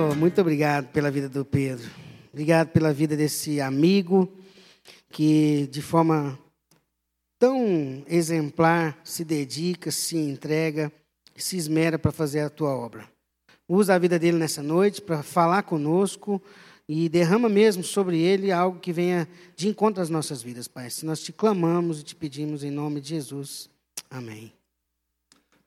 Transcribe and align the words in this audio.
Senhor, 0.00 0.16
muito 0.16 0.40
obrigado 0.40 0.88
pela 0.88 1.10
vida 1.10 1.28
do 1.28 1.44
Pedro. 1.44 1.86
Obrigado 2.32 2.68
pela 2.68 2.90
vida 2.90 3.14
desse 3.14 3.60
amigo 3.60 4.32
que, 5.10 5.68
de 5.70 5.82
forma 5.82 6.38
tão 7.38 8.02
exemplar, 8.08 8.98
se 9.04 9.26
dedica, 9.26 9.90
se 9.90 10.16
entrega, 10.16 10.90
se 11.36 11.58
esmera 11.58 11.98
para 11.98 12.10
fazer 12.10 12.40
a 12.40 12.48
tua 12.48 12.70
obra. 12.70 13.06
Usa 13.68 13.94
a 13.94 13.98
vida 13.98 14.18
dele 14.18 14.38
nessa 14.38 14.62
noite 14.62 15.02
para 15.02 15.22
falar 15.22 15.64
conosco 15.64 16.42
e 16.88 17.06
derrama 17.06 17.50
mesmo 17.50 17.84
sobre 17.84 18.18
ele 18.18 18.50
algo 18.50 18.80
que 18.80 18.94
venha 18.94 19.28
de 19.54 19.68
encontro 19.68 20.02
às 20.02 20.08
nossas 20.08 20.42
vidas, 20.42 20.66
Pai. 20.66 20.88
Se 20.88 21.04
nós 21.04 21.20
te 21.20 21.30
clamamos 21.30 22.00
e 22.00 22.04
te 22.04 22.16
pedimos 22.16 22.64
em 22.64 22.70
nome 22.70 23.02
de 23.02 23.10
Jesus. 23.10 23.68
Amém. 24.10 24.50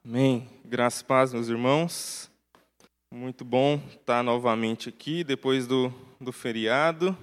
Amém. 0.04 0.50
Graças 0.66 1.02
e 1.02 1.06
paz, 1.06 1.34
meus 1.34 1.50
irmãos. 1.50 2.33
Muito 3.16 3.46
bom 3.46 3.76
estar 3.90 4.24
novamente 4.24 4.90
aqui 4.90 5.24
depois 5.24 5.68
do, 5.68 5.94
do 6.20 6.32
feriado. 6.32 7.16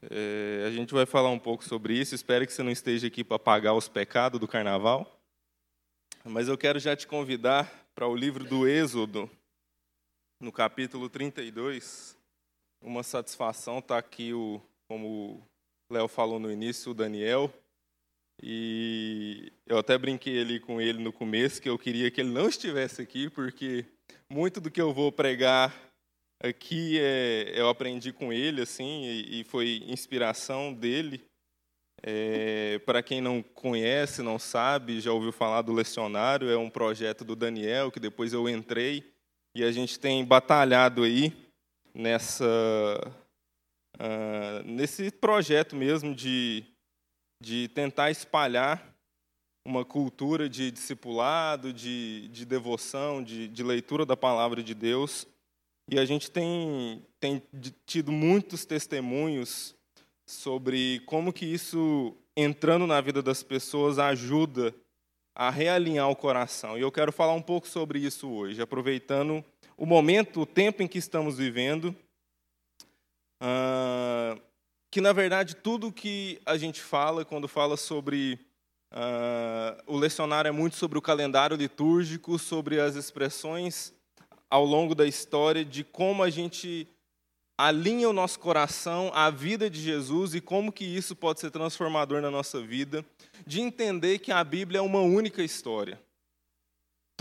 É, 0.00 0.62
a 0.64 0.70
gente 0.70 0.94
vai 0.94 1.04
falar 1.04 1.30
um 1.30 1.40
pouco 1.40 1.64
sobre 1.64 1.98
isso. 1.98 2.14
Espero 2.14 2.46
que 2.46 2.52
você 2.52 2.62
não 2.62 2.70
esteja 2.70 3.08
aqui 3.08 3.24
para 3.24 3.36
pagar 3.36 3.74
os 3.74 3.88
pecados 3.88 4.38
do 4.38 4.46
carnaval. 4.46 5.20
Mas 6.24 6.46
eu 6.46 6.56
quero 6.56 6.78
já 6.78 6.94
te 6.94 7.08
convidar 7.08 7.68
para 7.96 8.06
o 8.06 8.14
livro 8.14 8.44
do 8.44 8.68
Êxodo, 8.68 9.28
no 10.38 10.52
capítulo 10.52 11.08
32. 11.08 12.16
Uma 12.80 13.02
satisfação 13.02 13.80
estar 13.80 13.98
aqui, 13.98 14.32
o, 14.32 14.62
como 14.86 15.44
o 15.90 15.94
Léo 15.94 16.06
falou 16.06 16.38
no 16.38 16.48
início, 16.48 16.92
o 16.92 16.94
Daniel. 16.94 17.52
E 18.40 19.52
eu 19.66 19.78
até 19.78 19.98
brinquei 19.98 20.40
ali 20.40 20.60
com 20.60 20.80
ele 20.80 21.02
no 21.02 21.12
começo 21.12 21.60
que 21.60 21.68
eu 21.68 21.76
queria 21.76 22.08
que 22.08 22.20
ele 22.20 22.30
não 22.30 22.48
estivesse 22.48 23.02
aqui, 23.02 23.28
porque 23.28 23.84
muito 24.28 24.60
do 24.60 24.70
que 24.70 24.80
eu 24.80 24.92
vou 24.92 25.10
pregar 25.12 25.74
aqui 26.42 26.98
é, 26.98 27.52
eu 27.54 27.68
aprendi 27.68 28.12
com 28.12 28.32
ele, 28.32 28.62
assim, 28.62 29.04
e, 29.04 29.40
e 29.40 29.44
foi 29.44 29.82
inspiração 29.86 30.74
dele. 30.74 31.24
É, 32.02 32.80
Para 32.80 33.02
quem 33.02 33.20
não 33.20 33.42
conhece, 33.42 34.22
não 34.22 34.38
sabe, 34.38 35.00
já 35.00 35.12
ouviu 35.12 35.30
falar 35.30 35.62
do 35.62 35.72
Lecionário, 35.72 36.50
é 36.50 36.56
um 36.56 36.68
projeto 36.68 37.24
do 37.24 37.36
Daniel, 37.36 37.92
que 37.92 38.00
depois 38.00 38.32
eu 38.32 38.48
entrei, 38.48 39.12
e 39.56 39.62
a 39.62 39.70
gente 39.70 40.00
tem 40.00 40.24
batalhado 40.24 41.04
aí 41.04 41.32
nessa, 41.94 42.44
uh, 43.96 44.62
nesse 44.64 45.10
projeto 45.10 45.76
mesmo 45.76 46.14
de, 46.14 46.64
de 47.40 47.68
tentar 47.68 48.10
espalhar 48.10 48.91
uma 49.64 49.84
cultura 49.84 50.48
de 50.48 50.70
discipulado, 50.70 51.72
de, 51.72 52.28
de 52.28 52.44
devoção, 52.44 53.22
de, 53.22 53.48
de 53.48 53.62
leitura 53.62 54.04
da 54.04 54.16
palavra 54.16 54.62
de 54.62 54.74
Deus 54.74 55.26
e 55.88 55.98
a 55.98 56.04
gente 56.04 56.30
tem, 56.30 57.04
tem 57.18 57.42
tido 57.84 58.12
muitos 58.12 58.64
testemunhos 58.64 59.74
sobre 60.26 61.00
como 61.00 61.32
que 61.32 61.44
isso, 61.44 62.16
entrando 62.36 62.86
na 62.86 63.00
vida 63.00 63.22
das 63.22 63.42
pessoas, 63.42 63.98
ajuda 63.98 64.74
a 65.34 65.50
realinhar 65.50 66.08
o 66.08 66.16
coração. 66.16 66.78
E 66.78 66.82
eu 66.82 66.92
quero 66.92 67.12
falar 67.12 67.34
um 67.34 67.42
pouco 67.42 67.66
sobre 67.66 67.98
isso 67.98 68.30
hoje, 68.30 68.62
aproveitando 68.62 69.44
o 69.76 69.84
momento, 69.84 70.42
o 70.42 70.46
tempo 70.46 70.82
em 70.82 70.88
que 70.88 70.98
estamos 70.98 71.36
vivendo, 71.36 71.94
uh, 73.42 74.40
que 74.90 75.00
na 75.00 75.12
verdade 75.12 75.56
tudo 75.56 75.92
que 75.92 76.40
a 76.46 76.56
gente 76.56 76.80
fala, 76.80 77.24
quando 77.24 77.48
fala 77.48 77.76
sobre 77.76 78.38
uh, 78.92 79.82
o 79.86 79.96
lecionário 79.96 80.48
é 80.48 80.52
muito 80.52 80.76
sobre 80.76 80.98
o 80.98 81.02
calendário 81.02 81.56
litúrgico, 81.56 82.38
sobre 82.38 82.80
as 82.80 82.94
expressões 82.94 83.92
ao 84.48 84.64
longo 84.64 84.94
da 84.94 85.06
história 85.06 85.64
de 85.64 85.82
como 85.82 86.22
a 86.22 86.30
gente 86.30 86.86
alinha 87.56 88.08
o 88.08 88.12
nosso 88.12 88.38
coração 88.38 89.10
à 89.14 89.30
vida 89.30 89.70
de 89.70 89.80
Jesus 89.80 90.34
e 90.34 90.40
como 90.40 90.72
que 90.72 90.84
isso 90.84 91.14
pode 91.14 91.40
ser 91.40 91.50
transformador 91.50 92.20
na 92.20 92.30
nossa 92.30 92.60
vida, 92.60 93.04
de 93.46 93.60
entender 93.60 94.18
que 94.18 94.32
a 94.32 94.42
Bíblia 94.42 94.78
é 94.78 94.82
uma 94.82 95.00
única 95.00 95.42
história. 95.42 96.00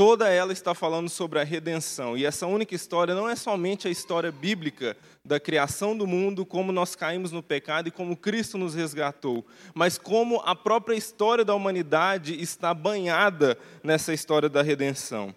Toda 0.04 0.30
ela 0.30 0.52
está 0.52 0.74
falando 0.74 1.08
sobre 1.08 1.40
a 1.40 1.44
redenção, 1.44 2.18
e 2.18 2.26
essa 2.26 2.48
única 2.48 2.74
história 2.74 3.14
não 3.14 3.30
é 3.30 3.36
somente 3.36 3.88
a 3.88 3.92
história 3.92 4.32
bíblica 4.32 4.98
da 5.24 5.40
criação 5.40 5.96
do 5.96 6.08
mundo, 6.08 6.44
como 6.44 6.72
nós 6.72 6.96
caímos 6.96 7.32
no 7.32 7.44
pecado 7.44 7.88
e 7.88 7.92
como 7.92 8.18
Cristo 8.18 8.58
nos 8.58 8.74
resgatou, 8.74 9.46
mas 9.76 10.00
como 10.00 10.42
a 10.44 10.56
própria 10.56 10.96
história 10.96 11.46
da 11.46 11.54
humanidade 11.54 12.34
está 12.42 12.74
banhada 12.74 13.56
nessa 13.84 14.12
história 14.12 14.50
da 14.50 14.64
redenção. 14.64 15.36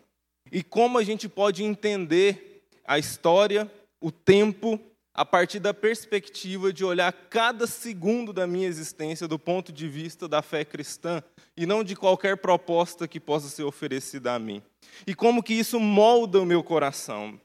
E 0.50 0.62
como 0.62 0.96
a 0.96 1.04
gente 1.04 1.28
pode 1.28 1.62
entender 1.62 2.62
a 2.86 2.98
história, 2.98 3.70
o 4.00 4.10
tempo, 4.10 4.81
a 5.14 5.25
partir 5.25 5.60
da 5.60 5.72
perspectiva 5.72 6.72
de 6.72 6.84
olhar 6.84 7.12
cada 7.12 7.69
segundo 7.69 8.32
da 8.32 8.47
minha 8.47 8.66
existência 8.66 9.28
do 9.28 9.38
ponto 9.38 9.72
de 9.72 9.88
vista 9.88 10.26
da 10.26 10.42
fé 10.42 10.64
cristã 10.64 11.22
e 11.56 11.64
não 11.64 11.84
de 11.84 11.94
qualquer 11.94 12.36
proposta 12.36 13.06
que 13.06 13.20
possa 13.20 13.48
ser 13.48 13.62
oferecida 13.62 14.34
a 14.34 14.38
mim. 14.41 14.60
E 15.06 15.14
como 15.14 15.42
que 15.42 15.54
isso 15.54 15.78
molda 15.78 16.41
o 16.41 16.47
meu 16.47 16.64
coração, 16.64 17.41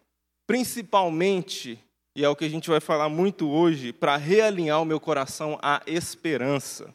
principalmente, 0.47 1.79
e 2.15 2.25
é 2.25 2.29
o 2.29 2.35
que 2.35 2.45
a 2.45 2.49
gente 2.49 2.69
vai 2.69 2.79
falar 2.79 3.07
muito 3.07 3.47
hoje, 3.47 3.93
para 3.93 4.17
realinhar 4.17 4.81
o 4.81 4.85
meu 4.85 4.99
coração 4.99 5.59
à 5.61 5.83
esperança. 5.85 6.93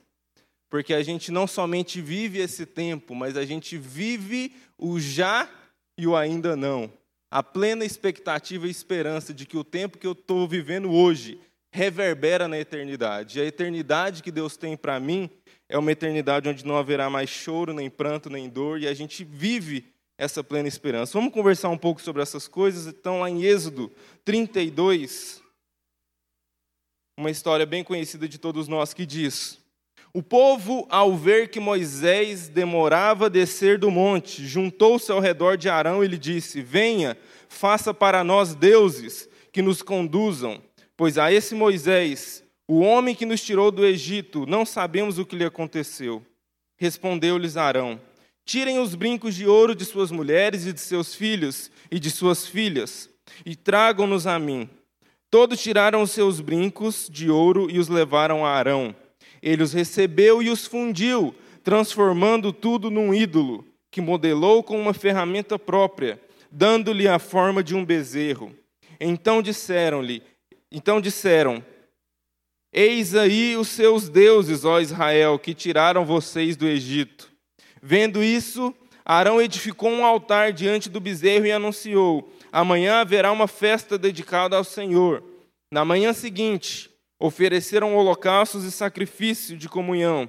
Porque 0.69 0.93
a 0.93 1.05
gente 1.05 1.31
não 1.31 1.47
somente 1.47 2.01
vive 2.01 2.41
esse 2.41 2.67
tempo, 2.67 3.15
mas 3.15 3.37
a 3.37 3.45
gente 3.45 3.79
vive 3.79 4.53
o 4.77 4.99
já 4.99 5.49
e 5.97 6.05
o 6.05 6.17
ainda 6.17 6.57
não. 6.57 6.91
A 7.35 7.43
plena 7.43 7.85
expectativa 7.85 8.69
e 8.69 8.71
esperança 8.71 9.35
de 9.35 9.45
que 9.45 9.57
o 9.57 9.65
tempo 9.65 9.99
que 9.99 10.07
eu 10.07 10.13
estou 10.13 10.47
vivendo 10.47 10.93
hoje 10.93 11.41
reverbera 11.73 12.47
na 12.47 12.57
eternidade. 12.57 13.37
E 13.37 13.43
a 13.43 13.45
eternidade 13.45 14.23
que 14.23 14.31
Deus 14.31 14.57
tem 14.57 14.77
para 14.77 15.01
mim 15.01 15.29
é 15.69 15.77
uma 15.77 15.91
eternidade 15.91 16.49
onde 16.49 16.65
não 16.65 16.77
haverá 16.77 17.11
mais 17.11 17.29
choro, 17.29 17.73
nem 17.75 17.91
pranto, 17.91 18.31
nem 18.31 18.49
dor, 18.49 18.81
e 18.81 18.87
a 18.87 18.95
gente 18.95 19.25
vive 19.25 19.93
essa 20.17 20.45
plena 20.45 20.69
esperança. 20.69 21.19
Vamos 21.19 21.35
conversar 21.35 21.71
um 21.71 21.77
pouco 21.77 22.01
sobre 22.01 22.23
essas 22.23 22.47
coisas? 22.47 22.87
Então, 22.87 23.19
lá 23.19 23.29
em 23.29 23.43
Êxodo 23.43 23.91
32, 24.25 25.43
uma 27.19 27.33
história 27.33 27.67
bem 27.67 27.83
conhecida 27.83 28.29
de 28.29 28.39
todos 28.39 28.69
nós 28.69 28.95
que 28.95 29.05
diz: 29.05 29.59
o 30.17 30.23
povo, 30.23 30.87
ao 30.89 31.17
ver 31.17 31.49
que 31.49 31.59
Moisés 31.59 32.47
demorava 32.47 33.27
a 33.27 33.29
descer 33.29 33.77
do 33.77 33.91
monte, 33.91 34.47
juntou-se 34.47 35.11
ao 35.11 35.19
redor 35.19 35.57
de 35.57 35.69
Arão 35.69 36.05
e 36.05 36.07
lhe 36.07 36.17
disse: 36.17 36.63
Venha, 36.63 37.19
faça 37.49 37.93
para 37.93 38.23
nós 38.23 38.55
deuses 38.55 39.29
que 39.53 39.61
nos 39.61 39.83
conduzam, 39.83 40.63
pois 40.97 41.19
a 41.19 41.33
esse 41.33 41.57
Moisés, 41.57 42.45
o 42.69 42.79
homem 42.79 43.13
que 43.13 43.27
nos 43.27 43.43
tirou 43.43 43.73
do 43.73 43.85
Egito, 43.85 44.47
não 44.47 44.65
sabemos 44.65 45.19
o 45.19 45.27
que 45.27 45.35
lhe 45.35 45.45
aconteceu. 45.45 46.25
Respondeu-lhes 46.79 47.57
Arão: 47.57 48.01
Tirem 48.45 48.79
os 48.79 48.95
brincos 48.95 49.35
de 49.35 49.49
ouro 49.49 49.75
de 49.75 49.85
suas 49.85 50.13
mulheres 50.13 50.65
e 50.65 50.73
de 50.73 50.81
seus 50.81 51.13
filhos 51.13 51.73
e 51.91 51.99
de 51.99 52.09
suas 52.09 52.47
filhas, 52.47 53.11
e 53.45 53.57
tragam-nos 53.57 54.29
a 54.29 54.39
mim. 54.39 54.71
Todos 55.29 55.61
tiraram 55.61 56.03
os 56.03 56.13
seus 56.13 56.41
brincos 56.41 57.09
de 57.11 57.29
ouro 57.29 57.69
e 57.69 57.81
os 57.81 57.89
levaram 57.89 58.47
a 58.47 58.51
Arão. 58.51 58.95
Ele 59.45 59.63
os 59.63 59.75
recebeu 59.75 60.43
e 60.43 60.49
os 60.49 60.67
fundiu, 60.67 61.35
transformando 61.63 62.51
tudo 62.51 62.91
num 62.91 63.13
ídolo, 63.13 63.63
que 63.91 64.01
modelou 64.01 64.63
com 64.63 64.81
uma 64.81 64.95
ferramenta 64.95 65.59
própria, 65.59 66.19
dando-lhe 66.51 67.07
a 67.07 67.19
forma 67.19 67.63
de 67.63 67.75
um 67.75 67.85
bezerro. 67.85 68.57
Então 68.99 69.43
disseram-lhe, 69.43 70.23
então 70.73 70.99
disseram: 70.99 71.63
Eis 72.73 73.15
aí 73.15 73.55
os 73.55 73.69
seus 73.69 74.09
deuses, 74.09 74.65
ó 74.65 74.81
Israel, 74.81 75.39
que 75.39 75.53
tiraram 75.53 76.07
vocês 76.07 76.57
do 76.57 76.67
Egito. 76.67 77.31
Vendo 77.83 78.25
isso, 78.25 78.75
Arão 79.05 79.43
edificou 79.43 79.91
um 79.91 80.07
altar 80.07 80.55
diante 80.55 80.89
do 80.89 81.01
bezerro 81.01 81.45
e 81.45 81.53
anunciou: 81.53 82.33
Amanhã 82.51 83.03
haverá 83.03 83.31
uma 83.31 83.47
festa 83.47 83.99
dedicada 83.99 84.57
ao 84.57 84.65
Senhor. 84.65 85.23
Na 85.71 85.85
manhã 85.85 86.15
seguinte, 86.15 86.94
ofereceram 87.19 87.97
holocaustos 87.97 88.65
e 88.65 88.71
sacrifício 88.71 89.57
de 89.57 89.69
comunhão. 89.69 90.29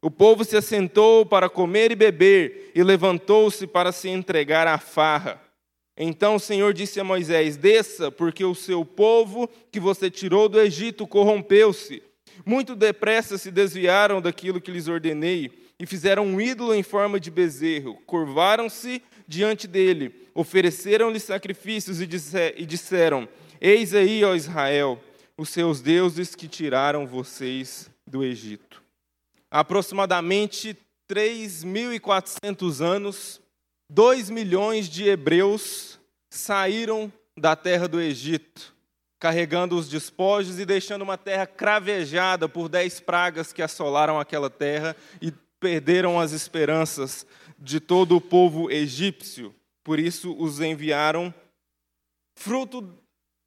O 0.00 0.10
povo 0.10 0.44
se 0.44 0.56
assentou 0.56 1.24
para 1.24 1.48
comer 1.48 1.92
e 1.92 1.96
beber 1.96 2.72
e 2.74 2.82
levantou-se 2.82 3.66
para 3.66 3.92
se 3.92 4.08
entregar 4.08 4.66
à 4.66 4.76
farra. 4.76 5.40
Então 5.96 6.36
o 6.36 6.40
Senhor 6.40 6.72
disse 6.72 6.98
a 6.98 7.04
Moisés: 7.04 7.56
Desça, 7.56 8.10
porque 8.10 8.44
o 8.44 8.54
seu 8.54 8.84
povo 8.84 9.48
que 9.70 9.78
você 9.78 10.10
tirou 10.10 10.48
do 10.48 10.60
Egito 10.60 11.06
corrompeu-se. 11.06 12.02
Muito 12.44 12.74
depressa 12.74 13.38
se 13.38 13.50
desviaram 13.50 14.20
daquilo 14.20 14.60
que 14.60 14.70
lhes 14.70 14.88
ordenei 14.88 15.50
e 15.78 15.86
fizeram 15.86 16.26
um 16.26 16.40
ídolo 16.40 16.74
em 16.74 16.82
forma 16.82 17.20
de 17.20 17.30
bezerro. 17.30 17.98
Curvaram-se 18.06 19.02
diante 19.28 19.68
dele, 19.68 20.12
ofereceram-lhe 20.34 21.20
sacrifícios 21.20 22.00
e 22.00 22.66
disseram: 22.66 23.28
Eis 23.60 23.94
aí, 23.94 24.24
ó 24.24 24.34
Israel, 24.34 24.98
os 25.38 25.48
seus 25.48 25.80
deuses 25.80 26.34
que 26.34 26.48
tiraram 26.48 27.06
vocês 27.06 27.90
do 28.06 28.22
Egito. 28.22 28.82
Há 29.50 29.60
aproximadamente 29.60 30.76
3.400 31.10 32.80
anos, 32.80 33.40
2 33.90 34.30
milhões 34.30 34.88
de 34.88 35.08
hebreus 35.08 35.98
saíram 36.30 37.12
da 37.38 37.54
terra 37.54 37.86
do 37.86 38.00
Egito, 38.00 38.74
carregando 39.18 39.76
os 39.76 39.88
despojos 39.88 40.58
e 40.58 40.64
deixando 40.64 41.02
uma 41.02 41.18
terra 41.18 41.46
cravejada 41.46 42.48
por 42.48 42.68
dez 42.68 43.00
pragas 43.00 43.52
que 43.52 43.62
assolaram 43.62 44.18
aquela 44.18 44.50
terra 44.50 44.96
e 45.20 45.32
perderam 45.60 46.18
as 46.18 46.32
esperanças 46.32 47.26
de 47.58 47.78
todo 47.78 48.16
o 48.16 48.20
povo 48.20 48.70
egípcio. 48.70 49.54
Por 49.84 49.98
isso 49.98 50.34
os 50.38 50.60
enviaram, 50.60 51.32
fruto 52.36 53.01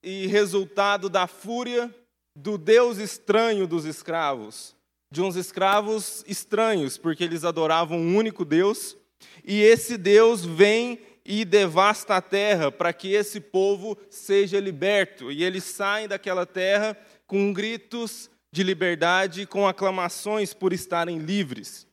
e 0.05 0.27
resultado 0.27 1.09
da 1.09 1.25
fúria 1.25 1.93
do 2.35 2.59
Deus 2.59 2.99
estranho 2.99 3.65
dos 3.65 3.85
escravos, 3.85 4.75
de 5.11 5.19
uns 5.19 5.35
escravos 5.35 6.23
estranhos, 6.27 6.95
porque 6.95 7.23
eles 7.23 7.43
adoravam 7.43 7.97
um 7.97 8.15
único 8.15 8.45
Deus, 8.45 8.95
e 9.43 9.61
esse 9.63 9.97
Deus 9.97 10.45
vem 10.45 10.99
e 11.25 11.43
devasta 11.43 12.15
a 12.15 12.21
terra 12.21 12.71
para 12.71 12.93
que 12.93 13.13
esse 13.13 13.39
povo 13.39 13.97
seja 14.07 14.59
liberto, 14.59 15.31
e 15.31 15.43
eles 15.43 15.63
saem 15.63 16.07
daquela 16.07 16.45
terra 16.45 16.95
com 17.25 17.51
gritos 17.51 18.29
de 18.53 18.61
liberdade, 18.61 19.47
com 19.47 19.67
aclamações 19.67 20.53
por 20.53 20.71
estarem 20.71 21.17
livres. 21.17 21.87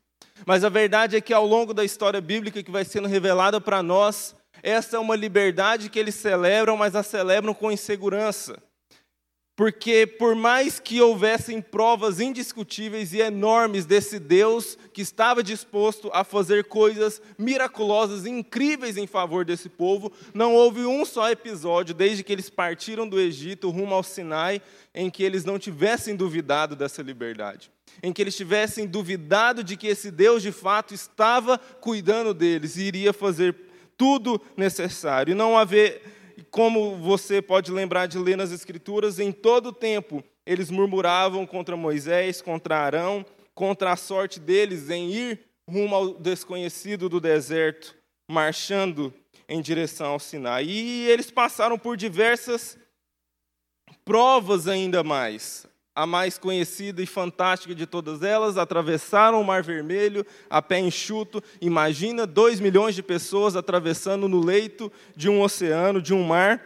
Mas 0.44 0.64
a 0.64 0.68
verdade 0.68 1.16
é 1.16 1.20
que 1.20 1.32
ao 1.32 1.46
longo 1.46 1.72
da 1.72 1.84
história 1.84 2.20
bíblica 2.20 2.62
que 2.62 2.70
vai 2.70 2.84
sendo 2.84 3.08
revelada 3.08 3.58
para 3.58 3.82
nós, 3.82 4.34
essa 4.62 4.96
é 4.96 5.00
uma 5.00 5.16
liberdade 5.16 5.90
que 5.90 5.98
eles 5.98 6.14
celebram, 6.14 6.76
mas 6.76 6.94
a 6.94 7.02
celebram 7.02 7.52
com 7.52 7.72
insegurança. 7.72 8.62
Porque, 9.54 10.06
por 10.06 10.34
mais 10.34 10.80
que 10.80 11.00
houvessem 11.00 11.60
provas 11.60 12.20
indiscutíveis 12.20 13.12
e 13.12 13.20
enormes 13.20 13.84
desse 13.84 14.18
Deus 14.18 14.78
que 14.94 15.02
estava 15.02 15.42
disposto 15.42 16.10
a 16.14 16.24
fazer 16.24 16.64
coisas 16.64 17.20
miraculosas 17.36 18.24
e 18.24 18.30
incríveis 18.30 18.96
em 18.96 19.06
favor 19.06 19.44
desse 19.44 19.68
povo, 19.68 20.10
não 20.32 20.54
houve 20.54 20.86
um 20.86 21.04
só 21.04 21.30
episódio, 21.30 21.94
desde 21.94 22.24
que 22.24 22.32
eles 22.32 22.48
partiram 22.48 23.06
do 23.06 23.20
Egito 23.20 23.68
rumo 23.68 23.94
ao 23.94 24.02
Sinai, 24.02 24.62
em 24.94 25.10
que 25.10 25.22
eles 25.22 25.44
não 25.44 25.58
tivessem 25.58 26.16
duvidado 26.16 26.74
dessa 26.74 27.02
liberdade. 27.02 27.70
Em 28.02 28.10
que 28.10 28.22
eles 28.22 28.34
tivessem 28.34 28.86
duvidado 28.86 29.62
de 29.62 29.76
que 29.76 29.86
esse 29.86 30.10
Deus 30.10 30.42
de 30.42 30.50
fato 30.50 30.94
estava 30.94 31.58
cuidando 31.58 32.32
deles 32.32 32.76
e 32.76 32.84
iria 32.84 33.12
fazer 33.12 33.54
tudo 33.96 34.40
necessário. 34.56 35.32
E 35.32 35.34
não 35.34 35.56
haver 35.56 36.02
como 36.50 36.96
você 36.96 37.40
pode 37.40 37.70
lembrar 37.70 38.06
de 38.06 38.18
ler 38.18 38.36
nas 38.36 38.52
Escrituras, 38.52 39.18
em 39.18 39.32
todo 39.32 39.68
o 39.68 39.72
tempo 39.72 40.22
eles 40.44 40.70
murmuravam 40.70 41.46
contra 41.46 41.76
Moisés, 41.76 42.42
contra 42.42 42.78
Arão, 42.78 43.24
contra 43.54 43.92
a 43.92 43.96
sorte 43.96 44.40
deles 44.40 44.90
em 44.90 45.10
ir 45.10 45.40
rumo 45.68 45.94
ao 45.94 46.14
desconhecido 46.14 47.08
do 47.08 47.20
deserto, 47.20 47.94
marchando 48.28 49.14
em 49.48 49.60
direção 49.60 50.12
ao 50.12 50.18
Sinai. 50.18 50.64
E 50.64 51.08
eles 51.08 51.30
passaram 51.30 51.78
por 51.78 51.96
diversas 51.96 52.78
provas 54.04 54.66
ainda 54.66 55.04
mais 55.04 55.66
a 55.94 56.06
mais 56.06 56.38
conhecida 56.38 57.02
e 57.02 57.06
fantástica 57.06 57.74
de 57.74 57.86
todas 57.86 58.22
elas, 58.22 58.56
atravessaram 58.56 59.40
o 59.40 59.44
Mar 59.44 59.62
Vermelho 59.62 60.26
a 60.48 60.62
pé 60.62 60.78
enxuto. 60.78 61.42
Imagina 61.60 62.26
dois 62.26 62.60
milhões 62.60 62.94
de 62.94 63.02
pessoas 63.02 63.56
atravessando 63.56 64.28
no 64.28 64.40
leito 64.40 64.90
de 65.14 65.28
um 65.28 65.42
oceano, 65.42 66.00
de 66.00 66.14
um 66.14 66.24
mar. 66.24 66.62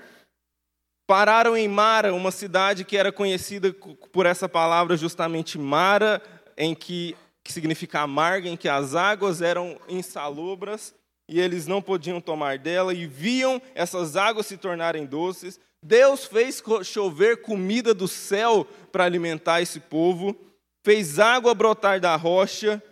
Pararam 1.07 1.57
em 1.57 1.69
Mara, 1.69 2.15
uma 2.15 2.31
cidade 2.31 2.85
que 2.85 2.97
era 2.97 3.13
conhecida 3.13 3.73
por 4.13 4.27
essa 4.27 4.49
palavra 4.49 4.97
justamente 4.97 5.59
Mara, 5.59 6.23
em 6.57 6.75
que, 6.75 7.17
que 7.45 7.53
significa 7.53 8.01
amarga, 8.01 8.49
em 8.49 8.57
que 8.57 8.69
as 8.69 8.95
águas 8.95 9.41
eram 9.41 9.79
insalubras 9.89 10.95
e 11.29 11.41
eles 11.41 11.67
não 11.67 11.83
podiam 11.83 12.21
tomar 12.21 12.59
dela, 12.59 12.95
e 12.95 13.07
viam 13.07 13.61
essas 13.75 14.17
águas 14.17 14.47
se 14.47 14.57
tornarem 14.57 15.05
doces. 15.05 15.59
Deus 15.83 16.25
fez 16.25 16.63
chover 16.85 17.43
comida 17.43 17.95
do 17.95 18.09
céu 18.09 18.67
para 18.91 19.05
alimentar 19.05 19.61
esse 19.61 19.81
povo, 19.81 20.37
fez 20.83 21.19
água 21.19 21.55
brotar 21.55 22.01
da 22.01 22.17
rocha, 22.17 22.83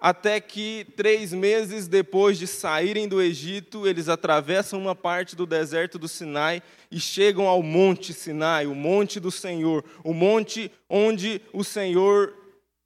até 0.00 0.40
que 0.40 0.86
três 0.96 1.32
meses 1.32 1.86
depois 1.86 2.38
de 2.38 2.46
saírem 2.46 3.06
do 3.06 3.20
Egito, 3.20 3.86
eles 3.86 4.08
atravessam 4.08 4.80
uma 4.80 4.94
parte 4.94 5.36
do 5.36 5.44
deserto 5.44 5.98
do 5.98 6.08
Sinai 6.08 6.62
e 6.90 6.98
chegam 6.98 7.46
ao 7.46 7.62
Monte 7.62 8.14
Sinai, 8.14 8.66
o 8.66 8.74
Monte 8.74 9.20
do 9.20 9.30
Senhor, 9.30 9.84
o 10.02 10.14
monte 10.14 10.72
onde 10.88 11.42
o 11.52 11.62
Senhor 11.62 12.34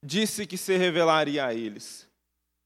disse 0.05 0.44
que 0.44 0.58
se 0.58 0.76
revelaria 0.76 1.46
a 1.46 1.55
eles. 1.55 2.08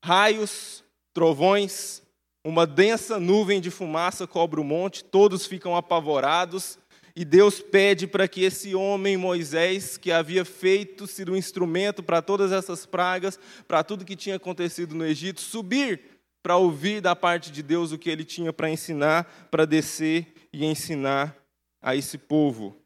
Raios, 0.02 0.82
trovões, 1.12 2.02
uma 2.48 2.66
densa 2.66 3.20
nuvem 3.20 3.60
de 3.60 3.70
fumaça 3.70 4.26
cobre 4.26 4.58
o 4.58 4.64
monte, 4.64 5.04
todos 5.04 5.46
ficam 5.46 5.76
apavorados, 5.76 6.78
e 7.14 7.22
Deus 7.22 7.60
pede 7.60 8.06
para 8.06 8.26
que 8.26 8.42
esse 8.42 8.74
homem, 8.74 9.18
Moisés, 9.18 9.98
que 9.98 10.10
havia 10.10 10.46
feito, 10.46 11.06
sido 11.06 11.32
um 11.32 11.36
instrumento 11.36 12.02
para 12.02 12.22
todas 12.22 12.50
essas 12.50 12.86
pragas, 12.86 13.38
para 13.66 13.84
tudo 13.84 14.04
que 14.04 14.16
tinha 14.16 14.36
acontecido 14.36 14.94
no 14.94 15.04
Egito, 15.04 15.42
subir 15.42 16.00
para 16.42 16.56
ouvir 16.56 17.02
da 17.02 17.14
parte 17.14 17.52
de 17.52 17.62
Deus 17.62 17.92
o 17.92 17.98
que 17.98 18.08
ele 18.08 18.24
tinha 18.24 18.50
para 18.50 18.70
ensinar, 18.70 19.48
para 19.50 19.66
descer 19.66 20.32
e 20.50 20.64
ensinar 20.64 21.36
a 21.82 21.94
esse 21.94 22.16
povo. 22.16 22.80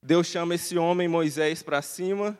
Deus 0.00 0.28
chama 0.28 0.54
esse 0.54 0.78
homem, 0.78 1.08
Moisés, 1.08 1.64
para 1.64 1.82
cima, 1.82 2.38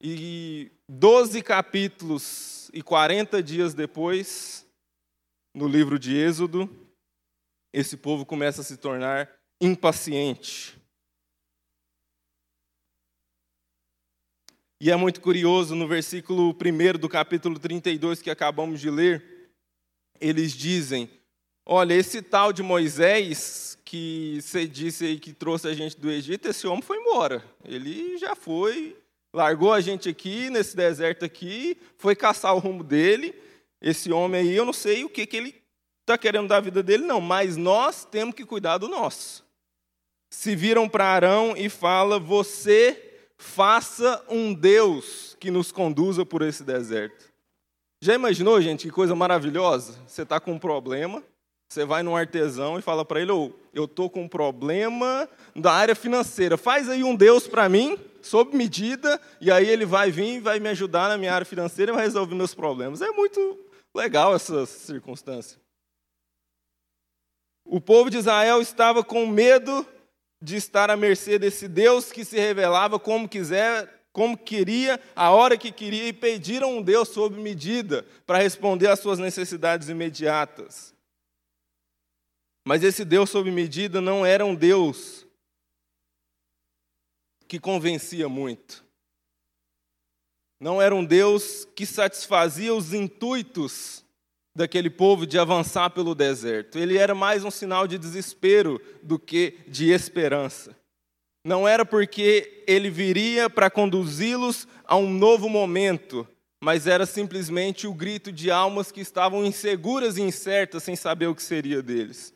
e 0.00 0.70
doze 0.88 1.42
capítulos 1.42 2.57
e 2.72 2.82
40 2.82 3.42
dias 3.42 3.74
depois, 3.74 4.66
no 5.54 5.66
livro 5.66 5.98
de 5.98 6.16
Êxodo, 6.16 6.68
esse 7.72 7.96
povo 7.96 8.24
começa 8.24 8.60
a 8.60 8.64
se 8.64 8.76
tornar 8.76 9.30
impaciente. 9.60 10.78
E 14.80 14.90
é 14.90 14.96
muito 14.96 15.20
curioso, 15.20 15.74
no 15.74 15.88
versículo 15.88 16.50
1 16.50 16.98
do 16.98 17.08
capítulo 17.08 17.58
32 17.58 18.22
que 18.22 18.30
acabamos 18.30 18.80
de 18.80 18.88
ler, 18.88 19.50
eles 20.20 20.52
dizem: 20.52 21.10
Olha, 21.66 21.94
esse 21.94 22.22
tal 22.22 22.52
de 22.52 22.62
Moisés, 22.62 23.76
que 23.84 24.38
você 24.40 24.68
disse 24.68 25.04
aí 25.04 25.18
que 25.18 25.32
trouxe 25.32 25.66
a 25.66 25.74
gente 25.74 25.98
do 25.98 26.10
Egito, 26.10 26.48
esse 26.48 26.66
homem 26.66 26.82
foi 26.82 26.98
embora. 26.98 27.44
Ele 27.64 28.16
já 28.18 28.36
foi 28.36 28.96
largou 29.34 29.72
a 29.72 29.80
gente 29.80 30.08
aqui, 30.08 30.50
nesse 30.50 30.76
deserto 30.76 31.24
aqui, 31.24 31.78
foi 31.96 32.14
caçar 32.16 32.54
o 32.54 32.58
rumo 32.58 32.82
dele. 32.82 33.34
Esse 33.80 34.12
homem 34.12 34.40
aí, 34.40 34.56
eu 34.56 34.64
não 34.64 34.72
sei 34.72 35.04
o 35.04 35.08
que, 35.08 35.26
que 35.26 35.36
ele 35.36 35.54
está 36.00 36.16
querendo 36.16 36.48
da 36.48 36.58
vida 36.58 36.82
dele, 36.82 37.04
não, 37.04 37.20
mas 37.20 37.56
nós 37.56 38.04
temos 38.04 38.34
que 38.34 38.44
cuidar 38.44 38.78
do 38.78 38.88
nosso. 38.88 39.46
Se 40.30 40.56
viram 40.56 40.88
para 40.88 41.06
Arão 41.06 41.54
e 41.56 41.68
fala: 41.68 42.18
Você 42.18 43.04
faça 43.36 44.24
um 44.28 44.52
Deus 44.52 45.36
que 45.38 45.50
nos 45.50 45.70
conduza 45.70 46.26
por 46.26 46.42
esse 46.42 46.64
deserto. 46.64 47.28
Já 48.00 48.14
imaginou, 48.14 48.60
gente, 48.60 48.86
que 48.86 48.92
coisa 48.92 49.14
maravilhosa? 49.14 49.98
Você 50.06 50.22
está 50.22 50.38
com 50.38 50.52
um 50.52 50.58
problema, 50.58 51.22
você 51.68 51.84
vai 51.84 52.02
num 52.02 52.16
artesão 52.16 52.78
e 52.78 52.82
fala 52.82 53.04
para 53.04 53.20
ele: 53.20 53.30
oh, 53.30 53.52
Eu 53.74 53.84
estou 53.84 54.08
com 54.08 54.22
um 54.22 54.28
problema 54.28 55.28
da 55.54 55.72
área 55.72 55.94
financeira, 55.94 56.56
faz 56.56 56.88
aí 56.88 57.04
um 57.04 57.14
Deus 57.14 57.46
para 57.46 57.68
mim 57.68 57.98
sob 58.22 58.56
medida, 58.56 59.20
e 59.40 59.50
aí 59.50 59.68
ele 59.68 59.86
vai 59.86 60.10
vir 60.10 60.36
e 60.36 60.40
vai 60.40 60.58
me 60.58 60.68
ajudar 60.70 61.08
na 61.08 61.18
minha 61.18 61.32
área 61.32 61.44
financeira 61.44 61.92
e 61.92 61.94
vai 61.94 62.04
resolver 62.04 62.34
meus 62.34 62.54
problemas. 62.54 63.00
É 63.00 63.10
muito 63.10 63.58
legal 63.94 64.34
essa 64.34 64.66
circunstância. 64.66 65.58
O 67.64 67.80
povo 67.80 68.10
de 68.10 68.16
Israel 68.16 68.62
estava 68.62 69.04
com 69.04 69.26
medo 69.26 69.86
de 70.42 70.56
estar 70.56 70.90
à 70.90 70.96
mercê 70.96 71.38
desse 71.38 71.68
Deus 71.68 72.10
que 72.10 72.24
se 72.24 72.38
revelava 72.38 72.98
como 72.98 73.28
quiser, 73.28 73.88
como 74.10 74.38
queria, 74.38 74.98
a 75.14 75.30
hora 75.30 75.56
que 75.56 75.70
queria, 75.70 76.08
e 76.08 76.12
pediram 76.12 76.78
um 76.78 76.82
Deus 76.82 77.08
sob 77.10 77.38
medida 77.38 78.06
para 78.26 78.38
responder 78.38 78.88
às 78.88 79.00
suas 79.00 79.18
necessidades 79.18 79.88
imediatas. 79.88 80.97
Mas 82.66 82.82
esse 82.82 83.04
Deus 83.04 83.30
sob 83.30 83.50
medida 83.50 84.00
não 84.00 84.24
era 84.24 84.44
um 84.44 84.54
Deus 84.54 85.26
que 87.46 87.58
convencia 87.58 88.28
muito. 88.28 88.84
Não 90.60 90.82
era 90.82 90.94
um 90.94 91.04
Deus 91.04 91.66
que 91.74 91.86
satisfazia 91.86 92.74
os 92.74 92.92
intuitos 92.92 94.04
daquele 94.54 94.90
povo 94.90 95.24
de 95.24 95.38
avançar 95.38 95.90
pelo 95.90 96.14
deserto. 96.14 96.78
Ele 96.78 96.98
era 96.98 97.14
mais 97.14 97.44
um 97.44 97.50
sinal 97.50 97.86
de 97.86 97.96
desespero 97.96 98.80
do 99.02 99.18
que 99.18 99.60
de 99.68 99.90
esperança. 99.90 100.76
Não 101.44 101.66
era 101.66 101.84
porque 101.84 102.64
ele 102.66 102.90
viria 102.90 103.48
para 103.48 103.70
conduzi-los 103.70 104.66
a 104.84 104.96
um 104.96 105.08
novo 105.08 105.48
momento, 105.48 106.26
mas 106.60 106.88
era 106.88 107.06
simplesmente 107.06 107.86
o 107.86 107.94
grito 107.94 108.32
de 108.32 108.50
almas 108.50 108.90
que 108.90 109.00
estavam 109.00 109.44
inseguras 109.44 110.16
e 110.16 110.22
incertas, 110.22 110.82
sem 110.82 110.96
saber 110.96 111.28
o 111.28 111.34
que 111.34 111.42
seria 111.42 111.80
deles. 111.80 112.34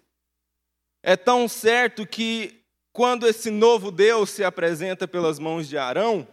É 1.02 1.16
tão 1.16 1.49
certo 1.49 2.06
que 2.06 2.62
quando 2.92 3.26
esse 3.26 3.50
novo 3.50 3.90
Deus 3.90 4.30
se 4.30 4.44
apresenta 4.44 5.09
pelas 5.09 5.38
mãos 5.38 5.68
de 5.68 5.76
Arão, 5.76 6.28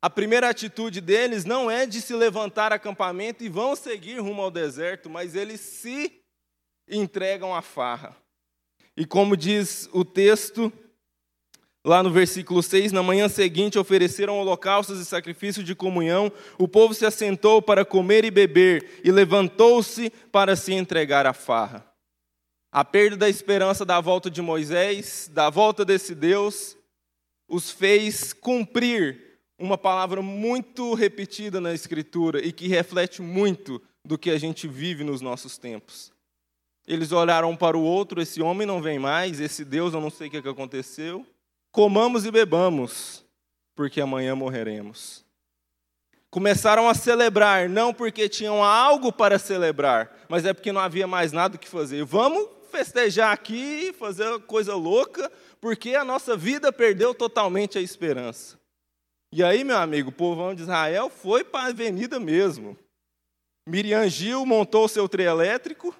a 0.00 0.08
primeira 0.08 0.48
atitude 0.48 1.00
deles 1.00 1.44
não 1.44 1.70
é 1.70 1.84
de 1.84 2.00
se 2.00 2.14
levantar 2.14 2.72
acampamento 2.72 3.42
e 3.42 3.48
vão 3.48 3.74
seguir 3.74 4.20
rumo 4.20 4.40
ao 4.40 4.50
deserto, 4.50 5.10
mas 5.10 5.34
eles 5.34 5.60
se 5.60 6.22
entregam 6.88 7.54
a 7.54 7.60
farra. 7.60 8.16
E 8.96 9.04
como 9.04 9.36
diz 9.36 9.88
o 9.92 10.04
texto, 10.04 10.72
lá 11.84 12.02
no 12.02 12.10
versículo 12.10 12.62
6, 12.62 12.92
na 12.92 13.02
manhã 13.02 13.28
seguinte 13.28 13.78
ofereceram 13.78 14.38
holocaustos 14.38 15.00
e 15.00 15.04
sacrifícios 15.04 15.66
de 15.66 15.74
comunhão, 15.74 16.32
o 16.58 16.68
povo 16.68 16.94
se 16.94 17.04
assentou 17.04 17.60
para 17.60 17.84
comer 17.84 18.24
e 18.24 18.30
beber, 18.30 19.00
e 19.02 19.10
levantou-se 19.10 20.08
para 20.30 20.54
se 20.54 20.72
entregar 20.72 21.26
à 21.26 21.32
farra. 21.32 21.95
A 22.76 22.84
perda 22.84 23.16
da 23.16 23.26
esperança 23.26 23.86
da 23.86 24.02
volta 24.02 24.30
de 24.30 24.42
Moisés, 24.42 25.30
da 25.32 25.48
volta 25.48 25.82
desse 25.82 26.14
Deus, 26.14 26.76
os 27.48 27.70
fez 27.70 28.34
cumprir 28.34 29.38
uma 29.58 29.78
palavra 29.78 30.20
muito 30.20 30.92
repetida 30.92 31.58
na 31.58 31.72
Escritura 31.72 32.44
e 32.44 32.52
que 32.52 32.68
reflete 32.68 33.22
muito 33.22 33.80
do 34.04 34.18
que 34.18 34.28
a 34.28 34.36
gente 34.36 34.68
vive 34.68 35.04
nos 35.04 35.22
nossos 35.22 35.56
tempos. 35.56 36.12
Eles 36.86 37.12
olharam 37.12 37.56
para 37.56 37.78
o 37.78 37.82
outro, 37.82 38.20
esse 38.20 38.42
homem 38.42 38.66
não 38.66 38.82
vem 38.82 38.98
mais, 38.98 39.40
esse 39.40 39.64
Deus 39.64 39.94
eu 39.94 40.00
não 40.02 40.10
sei 40.10 40.28
o 40.28 40.30
que 40.30 40.46
aconteceu. 40.46 41.26
Comamos 41.72 42.26
e 42.26 42.30
bebamos, 42.30 43.24
porque 43.74 44.02
amanhã 44.02 44.36
morreremos. 44.36 45.24
Começaram 46.28 46.90
a 46.90 46.92
celebrar, 46.92 47.70
não 47.70 47.94
porque 47.94 48.28
tinham 48.28 48.62
algo 48.62 49.10
para 49.10 49.38
celebrar, 49.38 50.26
mas 50.28 50.44
é 50.44 50.52
porque 50.52 50.72
não 50.72 50.82
havia 50.82 51.06
mais 51.06 51.32
nada 51.32 51.56
que 51.56 51.66
fazer. 51.66 52.04
Vamos 52.04 52.55
festejar 52.66 53.32
aqui, 53.32 53.92
fazer 53.92 54.40
coisa 54.40 54.74
louca, 54.74 55.30
porque 55.60 55.94
a 55.94 56.04
nossa 56.04 56.36
vida 56.36 56.72
perdeu 56.72 57.14
totalmente 57.14 57.78
a 57.78 57.80
esperança. 57.80 58.58
E 59.32 59.42
aí, 59.42 59.64
meu 59.64 59.76
amigo, 59.76 60.10
o 60.10 60.12
povão 60.12 60.54
de 60.54 60.62
Israel 60.62 61.10
foi 61.10 61.44
para 61.44 61.66
a 61.66 61.68
avenida 61.68 62.20
mesmo. 62.20 62.76
Miriam 63.68 64.08
Gil 64.08 64.46
montou 64.46 64.86
seu 64.88 65.08
trio 65.08 65.28
elétrico, 65.28 65.94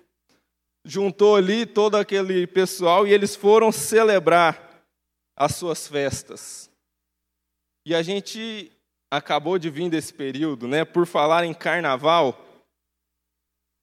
juntou 0.84 1.36
ali 1.36 1.66
todo 1.66 1.96
aquele 1.96 2.46
pessoal 2.46 3.06
e 3.06 3.12
eles 3.12 3.34
foram 3.34 3.72
celebrar 3.72 4.84
as 5.36 5.56
suas 5.56 5.88
festas. 5.88 6.70
E 7.84 7.94
a 7.94 8.02
gente 8.02 8.70
acabou 9.10 9.58
de 9.58 9.68
vir 9.68 9.90
desse 9.90 10.14
período, 10.14 10.68
né? 10.68 10.84
Por 10.84 11.06
falar 11.06 11.44
em 11.44 11.52
carnaval, 11.52 12.45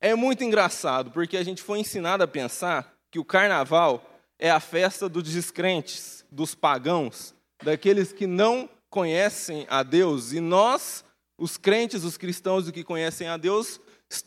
é 0.04 0.14
muito 0.16 0.44
engraçado, 0.44 1.12
porque 1.12 1.38
a 1.38 1.44
gente 1.44 1.62
foi 1.62 1.80
ensinado 1.80 2.22
a 2.22 2.28
pensar 2.28 2.94
que 3.10 3.18
o 3.18 3.24
carnaval 3.24 4.04
é 4.38 4.52
a 4.52 4.60
festa 4.60 5.08
dos 5.08 5.24
descrentes, 5.24 6.26
dos 6.30 6.54
pagãos, 6.54 7.34
daqueles 7.64 8.12
que 8.12 8.28
não 8.28 8.70
conhecem 8.90 9.66
a 9.70 9.82
Deus. 9.82 10.34
E 10.34 10.42
nós, 10.42 11.06
os 11.38 11.56
crentes, 11.56 12.04
os 12.04 12.18
cristãos 12.18 12.70
que 12.70 12.84
conhecem 12.84 13.30
a 13.30 13.38
Deus, 13.38 13.80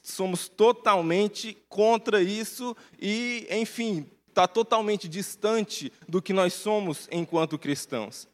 somos 0.03 0.49
totalmente 0.49 1.55
contra 1.69 2.23
isso 2.23 2.75
e, 2.99 3.47
enfim, 3.51 4.11
está 4.31 4.49
totalmente 4.49 5.07
distante 5.07 5.93
do 6.09 6.23
que 6.23 6.33
nós 6.33 6.55
somos 6.55 7.07
enquanto 7.13 7.59
cristãos. 7.59 8.27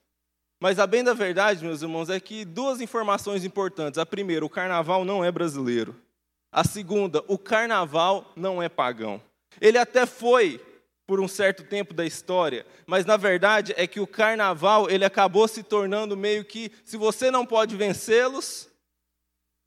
Mas 0.61 0.79
a 0.79 0.87
bem 0.87 1.03
da 1.03 1.13
verdade, 1.13 1.65
meus 1.65 1.83
irmãos, 1.83 2.09
é 2.09 2.21
que 2.21 2.45
duas 2.45 2.81
informações 2.81 3.45
importantes. 3.45 3.99
A 3.99 4.07
primeira, 4.07 4.47
o 4.47 4.49
carnaval 4.49 5.05
não 5.05 5.25
é 5.25 5.33
brasileiro. 5.33 5.97
A 6.53 6.65
segunda, 6.65 7.25
o 7.27 7.39
carnaval 7.39 8.31
não 8.37 8.63
é 8.63 8.69
pagão. 8.69 9.23
Ele 9.59 9.79
até 9.79 10.05
foi 10.05 10.61
por 11.07 11.19
um 11.19 11.27
certo 11.27 11.65
tempo 11.65 11.95
da 11.95 12.05
história, 12.05 12.67
mas 12.87 13.05
na 13.05 13.17
verdade 13.17 13.73
é 13.77 13.87
que 13.87 14.01
o 14.01 14.07
carnaval 14.07 14.91
ele 14.91 15.05
acabou 15.05 15.49
se 15.49 15.63
tornando 15.63 16.17
meio 16.17 16.45
que, 16.45 16.71
se 16.85 16.97
você 16.97 17.31
não 17.31 17.45
pode 17.47 17.75
vencê-los, 17.75 18.69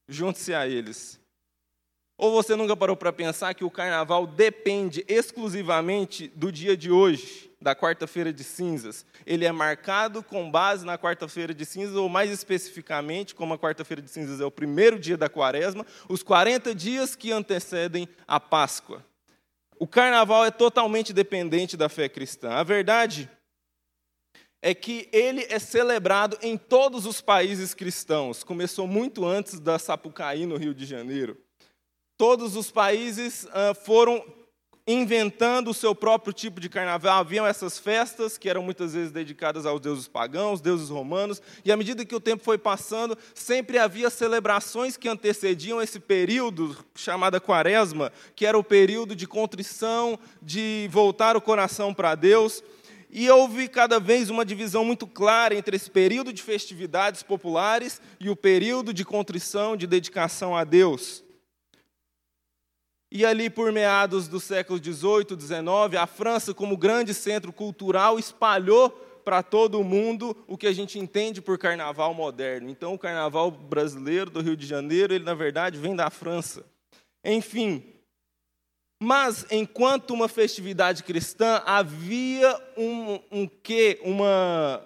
junte-se 0.08 0.54
a 0.54 0.68
eles. 0.68 1.20
Ou 2.18 2.32
você 2.32 2.56
nunca 2.56 2.78
parou 2.78 2.96
para 2.96 3.12
pensar 3.12 3.54
que 3.54 3.66
o 3.66 3.70
carnaval 3.70 4.26
depende 4.26 5.04
exclusivamente 5.08 6.30
do 6.30 6.50
dia 6.50 6.78
de 6.78 6.90
hoje, 6.90 7.52
da 7.62 7.76
quarta-feira 7.76 8.32
de 8.32 8.42
cinzas? 8.42 9.06
Ele 9.26 9.44
é 9.44 9.52
marcado 9.52 10.24
com 10.24 10.50
base 10.50 10.86
na 10.86 10.98
quarta-feira 10.98 11.54
de 11.54 11.66
cinzas, 11.66 11.96
ou 11.96 12.08
mais 12.08 12.32
especificamente, 12.32 13.36
como 13.36 13.54
a 13.54 13.60
quarta-feira 13.60 14.02
de 14.02 14.10
cinzas 14.10 14.40
é 14.40 14.46
o 14.46 14.52
primeiro 14.52 14.98
dia 14.98 15.18
da 15.18 15.28
quaresma, 15.28 15.86
os 16.08 16.24
40 16.24 16.74
dias 16.74 17.18
que 17.18 17.34
antecedem 17.34 18.08
a 18.26 18.40
Páscoa. 18.40 19.04
O 19.78 19.86
carnaval 19.86 20.46
é 20.46 20.52
totalmente 20.52 21.12
dependente 21.12 21.76
da 21.76 21.90
fé 21.90 22.08
cristã. 22.08 22.52
A 22.52 22.64
verdade 22.64 23.30
é 24.62 24.74
que 24.74 25.10
ele 25.12 25.46
é 25.50 25.60
celebrado 25.60 26.38
em 26.42 26.58
todos 26.58 27.06
os 27.06 27.20
países 27.20 27.74
cristãos. 27.74 28.42
Começou 28.42 28.88
muito 28.88 29.26
antes 29.26 29.60
da 29.60 29.78
Sapucaí, 29.78 30.46
no 30.46 30.56
Rio 30.56 30.74
de 30.74 30.86
Janeiro. 30.86 31.45
Todos 32.18 32.56
os 32.56 32.72
países 32.72 33.44
uh, 33.46 33.76
foram 33.84 34.24
inventando 34.88 35.72
o 35.72 35.74
seu 35.74 35.96
próprio 35.96 36.32
tipo 36.32 36.62
de 36.62 36.70
carnaval. 36.70 37.20
Haviam 37.20 37.46
essas 37.46 37.80
festas 37.80 38.38
que 38.38 38.48
eram 38.48 38.62
muitas 38.62 38.94
vezes 38.94 39.12
dedicadas 39.12 39.66
aos 39.66 39.82
deuses 39.82 40.08
pagãos, 40.08 40.62
deuses 40.62 40.90
romanos, 40.90 41.42
e 41.64 41.72
à 41.72 41.78
medida 41.78 42.06
que 42.06 42.16
o 42.16 42.20
tempo 42.20 42.44
foi 42.44 42.58
passando, 42.58 43.18
sempre 43.34 43.80
havia 43.80 44.10
celebrações 44.10 44.96
que 44.96 45.10
antecediam 45.10 45.82
esse 45.82 46.00
período 46.00 46.78
chamada 46.94 47.42
Quaresma, 47.42 48.12
que 48.36 48.46
era 48.46 48.58
o 48.58 48.64
período 48.64 49.16
de 49.16 49.28
contrição, 49.28 50.20
de 50.42 50.88
voltar 50.92 51.36
o 51.36 51.42
coração 51.42 51.94
para 51.94 52.14
Deus. 52.14 52.64
E 53.10 53.30
houve 53.30 53.68
cada 53.68 54.00
vez 54.00 54.30
uma 54.30 54.46
divisão 54.46 54.86
muito 54.86 55.08
clara 55.08 55.56
entre 55.56 55.76
esse 55.76 55.90
período 55.90 56.32
de 56.32 56.44
festividades 56.44 57.24
populares 57.24 58.00
e 58.20 58.30
o 58.30 58.36
período 58.36 58.94
de 58.94 59.04
contrição, 59.04 59.76
de 59.76 59.88
dedicação 59.88 60.56
a 60.56 60.64
Deus. 60.64 61.25
E 63.16 63.26
ali, 63.26 63.50
por 63.50 63.72
meados 63.72 64.28
do 64.28 64.42
século 64.42 64.78
XVIII, 64.78 65.40
XIX, 65.40 65.98
a 65.98 66.06
França, 66.06 66.54
como 66.54 66.76
grande 66.76 67.14
centro 67.14 67.54
cultural, 67.54 68.20
espalhou 68.20 68.90
para 69.24 69.42
todo 69.42 69.82
mundo 69.86 70.36
o 70.46 70.58
que 70.58 70.68
a 70.68 70.74
gente 70.74 71.00
entende 71.00 71.42
por 71.42 71.58
carnaval 71.58 72.14
moderno. 72.14 72.70
Então, 72.70 72.94
o 72.94 73.00
carnaval 73.00 73.50
brasileiro 73.50 74.30
do 74.30 74.42
Rio 74.42 74.58
de 74.58 74.68
Janeiro, 74.68 75.14
ele 75.14 75.24
na 75.24 75.34
verdade 75.34 75.80
vem 75.80 75.96
da 75.96 76.10
França. 76.10 76.66
Enfim, 77.24 77.86
mas 79.02 79.46
enquanto 79.50 80.12
uma 80.14 80.28
festividade 80.28 81.02
cristã, 81.02 81.64
havia 81.66 82.54
um, 82.76 83.20
um 83.32 83.48
quê, 83.48 83.98
uma 84.04 84.86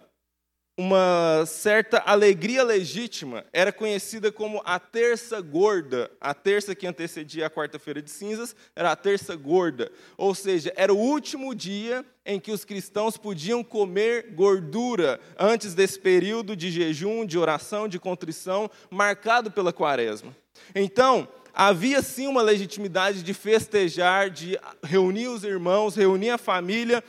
uma 0.79 1.43
certa 1.45 1.97
alegria 2.05 2.63
legítima, 2.63 3.43
era 3.51 3.69
conhecida 3.69 4.31
como 4.31 4.61
a 4.63 4.79
terça 4.79 5.41
gorda. 5.41 6.09
A 6.21 6.33
terça 6.33 6.73
que 6.73 6.87
antecedia 6.87 7.47
a 7.47 7.49
quarta-feira 7.49 8.01
de 8.01 8.09
cinzas 8.09 8.55
era 8.73 8.89
a 8.89 8.95
terça 8.95 9.35
gorda. 9.35 9.91
Ou 10.15 10.33
seja, 10.33 10.71
era 10.77 10.93
o 10.93 10.97
último 10.97 11.53
dia 11.53 12.05
em 12.25 12.39
que 12.39 12.53
os 12.53 12.63
cristãos 12.63 13.17
podiam 13.17 13.61
comer 13.61 14.31
gordura 14.31 15.19
antes 15.37 15.75
desse 15.75 15.99
período 15.99 16.55
de 16.55 16.71
jejum, 16.71 17.25
de 17.25 17.37
oração, 17.37 17.85
de 17.85 17.99
contrição, 17.99 18.71
marcado 18.89 19.51
pela 19.51 19.73
quaresma. 19.73 20.33
Então, 20.73 21.27
havia 21.53 22.01
sim 22.01 22.25
uma 22.25 22.41
legitimidade 22.41 23.21
de 23.21 23.33
festejar, 23.33 24.29
de 24.29 24.57
reunir 24.81 25.27
os 25.27 25.43
irmãos, 25.43 25.97
reunir 25.97 26.29
a 26.29 26.37
família, 26.37 27.03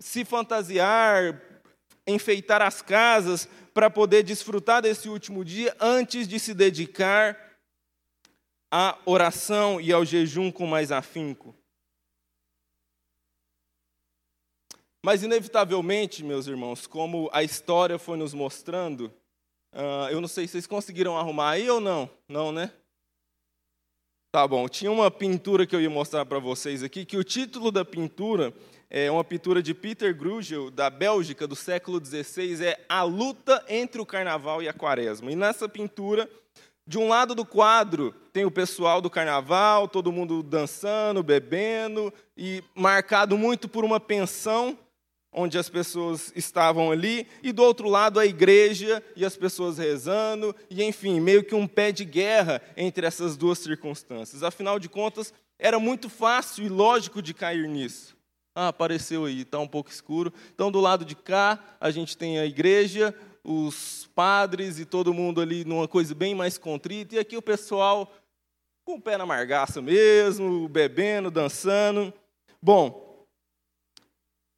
se 0.00 0.24
fantasiar, 0.24 1.47
enfeitar 2.08 2.62
as 2.62 2.82
casas 2.82 3.48
para 3.72 3.88
poder 3.88 4.22
desfrutar 4.22 4.82
desse 4.82 5.08
último 5.08 5.44
dia 5.44 5.76
antes 5.78 6.26
de 6.26 6.40
se 6.40 6.54
dedicar 6.54 7.38
à 8.70 8.98
oração 9.04 9.80
e 9.80 9.92
ao 9.92 10.04
jejum 10.04 10.50
com 10.50 10.66
mais 10.66 10.90
afinco. 10.90 11.54
Mas, 15.04 15.22
inevitavelmente, 15.22 16.24
meus 16.24 16.46
irmãos, 16.46 16.86
como 16.86 17.30
a 17.32 17.42
história 17.42 17.98
foi 17.98 18.18
nos 18.18 18.34
mostrando, 18.34 19.12
uh, 19.72 20.10
eu 20.10 20.20
não 20.20 20.28
sei 20.28 20.46
se 20.46 20.52
vocês 20.52 20.66
conseguiram 20.66 21.16
arrumar 21.16 21.50
aí 21.50 21.70
ou 21.70 21.80
não. 21.80 22.10
Não, 22.28 22.50
né? 22.50 22.72
Tá 24.32 24.46
bom. 24.46 24.68
Tinha 24.68 24.90
uma 24.90 25.10
pintura 25.10 25.66
que 25.66 25.74
eu 25.74 25.80
ia 25.80 25.88
mostrar 25.88 26.26
para 26.26 26.38
vocês 26.38 26.82
aqui, 26.82 27.06
que 27.06 27.16
o 27.16 27.24
título 27.24 27.70
da 27.70 27.84
pintura 27.84 28.52
é 28.90 29.10
uma 29.10 29.24
pintura 29.24 29.62
de 29.62 29.74
Peter 29.74 30.14
Grugel, 30.14 30.70
da 30.70 30.88
Bélgica, 30.88 31.46
do 31.46 31.54
século 31.54 32.02
XVI, 32.04 32.64
é 32.64 32.80
A 32.88 33.02
Luta 33.02 33.62
entre 33.68 34.00
o 34.00 34.06
Carnaval 34.06 34.62
e 34.62 34.68
a 34.68 34.72
Quaresma. 34.72 35.30
E 35.30 35.36
nessa 35.36 35.68
pintura, 35.68 36.28
de 36.86 36.98
um 36.98 37.08
lado 37.08 37.34
do 37.34 37.44
quadro, 37.44 38.14
tem 38.32 38.46
o 38.46 38.50
pessoal 38.50 39.02
do 39.02 39.10
carnaval, 39.10 39.86
todo 39.86 40.10
mundo 40.10 40.42
dançando, 40.42 41.22
bebendo, 41.22 42.12
e 42.34 42.64
marcado 42.74 43.36
muito 43.36 43.68
por 43.68 43.84
uma 43.84 44.00
pensão, 44.00 44.78
onde 45.30 45.58
as 45.58 45.68
pessoas 45.68 46.32
estavam 46.34 46.90
ali, 46.90 47.26
e 47.42 47.52
do 47.52 47.62
outro 47.62 47.90
lado 47.90 48.18
a 48.18 48.24
igreja 48.24 49.02
e 49.14 49.22
as 49.22 49.36
pessoas 49.36 49.76
rezando, 49.76 50.56
e 50.70 50.82
enfim, 50.82 51.20
meio 51.20 51.44
que 51.44 51.54
um 51.54 51.66
pé 51.66 51.92
de 51.92 52.06
guerra 52.06 52.62
entre 52.74 53.06
essas 53.06 53.36
duas 53.36 53.58
circunstâncias. 53.58 54.42
Afinal 54.42 54.78
de 54.78 54.88
contas, 54.88 55.34
era 55.58 55.78
muito 55.78 56.08
fácil 56.08 56.64
e 56.64 56.70
lógico 56.70 57.20
de 57.20 57.34
cair 57.34 57.68
nisso. 57.68 58.17
Ah, 58.60 58.68
apareceu 58.70 59.24
aí, 59.24 59.42
está 59.42 59.60
um 59.60 59.68
pouco 59.68 59.88
escuro. 59.88 60.32
Então, 60.52 60.68
do 60.68 60.80
lado 60.80 61.04
de 61.04 61.14
cá, 61.14 61.76
a 61.80 61.92
gente 61.92 62.16
tem 62.16 62.40
a 62.40 62.44
igreja, 62.44 63.14
os 63.44 64.10
padres 64.16 64.80
e 64.80 64.84
todo 64.84 65.14
mundo 65.14 65.40
ali 65.40 65.64
numa 65.64 65.86
coisa 65.86 66.12
bem 66.12 66.34
mais 66.34 66.58
contrita. 66.58 67.14
E 67.14 67.20
aqui 67.20 67.36
o 67.36 67.42
pessoal 67.42 68.12
com 68.84 68.94
o 68.94 69.00
pé 69.00 69.16
na 69.16 69.24
margaça 69.24 69.80
mesmo, 69.80 70.68
bebendo, 70.68 71.30
dançando. 71.30 72.12
Bom, 72.60 73.24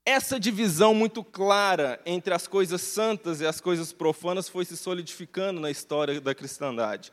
essa 0.07 0.41
divisão 0.41 0.95
muito 0.95 1.23
clara 1.23 2.01
entre 2.07 2.33
as 2.33 2.49
coisas 2.49 2.81
santas 2.81 3.43
e 3.43 3.47
as 3.47 3.61
coisas 3.61 3.93
profanas 3.93 4.49
foi 4.49 4.65
se 4.65 4.79
solidificando 4.79 5.61
na 5.61 5.71
história 5.71 6.19
da 6.23 6.35
cristandade. 6.35 7.13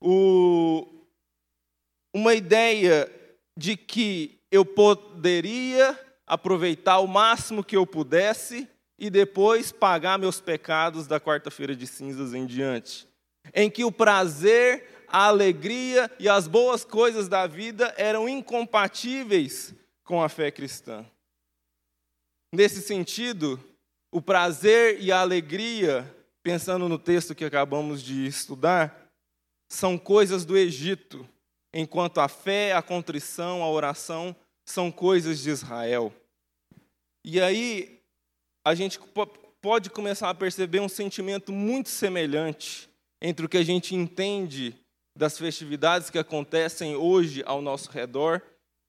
O, 0.00 0.88
uma 2.14 2.32
ideia 2.32 3.06
de 3.54 3.76
que 3.76 4.40
eu 4.50 4.64
poderia 4.64 6.05
aproveitar 6.26 6.98
o 6.98 7.06
máximo 7.06 7.62
que 7.62 7.76
eu 7.76 7.86
pudesse 7.86 8.68
e 8.98 9.08
depois 9.10 9.70
pagar 9.70 10.18
meus 10.18 10.40
pecados 10.40 11.06
da 11.06 11.20
quarta-feira 11.20 11.76
de 11.76 11.86
cinzas 11.86 12.34
em 12.34 12.46
diante. 12.46 13.06
Em 13.54 13.70
que 13.70 13.84
o 13.84 13.92
prazer, 13.92 15.04
a 15.06 15.26
alegria 15.26 16.10
e 16.18 16.28
as 16.28 16.48
boas 16.48 16.84
coisas 16.84 17.28
da 17.28 17.46
vida 17.46 17.94
eram 17.96 18.28
incompatíveis 18.28 19.74
com 20.02 20.22
a 20.22 20.28
fé 20.28 20.50
cristã. 20.50 21.06
Nesse 22.52 22.80
sentido, 22.80 23.60
o 24.10 24.20
prazer 24.20 25.00
e 25.00 25.12
a 25.12 25.20
alegria, 25.20 26.12
pensando 26.42 26.88
no 26.88 26.98
texto 26.98 27.34
que 27.34 27.44
acabamos 27.44 28.02
de 28.02 28.26
estudar, 28.26 29.10
são 29.68 29.98
coisas 29.98 30.44
do 30.44 30.56
Egito, 30.56 31.28
enquanto 31.74 32.18
a 32.18 32.28
fé, 32.28 32.72
a 32.72 32.80
contrição, 32.80 33.62
a 33.62 33.70
oração 33.70 34.34
são 34.66 34.90
coisas 34.90 35.38
de 35.40 35.50
Israel. 35.50 36.12
E 37.24 37.40
aí 37.40 38.00
a 38.64 38.74
gente 38.74 38.98
pode 39.62 39.88
começar 39.90 40.28
a 40.28 40.34
perceber 40.34 40.80
um 40.80 40.88
sentimento 40.88 41.52
muito 41.52 41.88
semelhante 41.88 42.90
entre 43.22 43.46
o 43.46 43.48
que 43.48 43.56
a 43.56 43.64
gente 43.64 43.94
entende 43.94 44.74
das 45.16 45.38
festividades 45.38 46.10
que 46.10 46.18
acontecem 46.18 46.94
hoje 46.94 47.42
ao 47.46 47.62
nosso 47.62 47.90
redor 47.90 48.42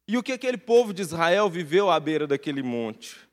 e 0.08 0.18
o 0.18 0.24
que 0.24 0.34
aquele 0.34 0.58
povo 0.58 0.94
de 0.94 1.02
Israel 1.02 1.50
viveu 1.50 1.90
à 1.90 2.00
beira 2.00 2.28
daquele 2.28 2.64
monte. 2.64 3.28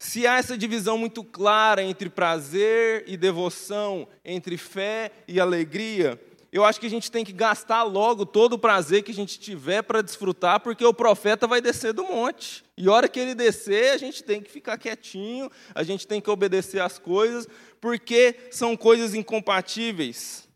Se 0.00 0.26
há 0.26 0.36
essa 0.36 0.58
divisão 0.58 0.98
muito 0.98 1.22
clara 1.22 1.82
entre 1.82 2.10
prazer 2.10 3.04
e 3.06 3.16
devoção, 3.16 4.08
entre 4.24 4.56
fé 4.56 5.12
e 5.28 5.38
alegria, 5.38 6.20
eu 6.52 6.66
acho 6.66 6.78
que 6.78 6.86
a 6.86 6.90
gente 6.90 7.10
tem 7.10 7.24
que 7.24 7.32
gastar 7.32 7.82
logo 7.82 8.26
todo 8.26 8.52
o 8.52 8.58
prazer 8.58 9.02
que 9.02 9.10
a 9.10 9.14
gente 9.14 9.40
tiver 9.40 9.80
para 9.80 10.02
desfrutar, 10.02 10.60
porque 10.60 10.84
o 10.84 10.92
profeta 10.92 11.46
vai 11.46 11.62
descer 11.62 11.94
do 11.94 12.04
monte. 12.04 12.62
E 12.76 12.86
a 12.86 12.92
hora 12.92 13.08
que 13.08 13.18
ele 13.18 13.34
descer, 13.34 13.92
a 13.92 13.96
gente 13.96 14.22
tem 14.22 14.42
que 14.42 14.50
ficar 14.50 14.76
quietinho, 14.76 15.50
a 15.74 15.82
gente 15.82 16.06
tem 16.06 16.20
que 16.20 16.28
obedecer 16.28 16.80
às 16.80 16.98
coisas, 16.98 17.48
porque 17.80 18.48
são 18.50 18.76
coisas 18.76 19.14
incompatíveis. 19.14 20.46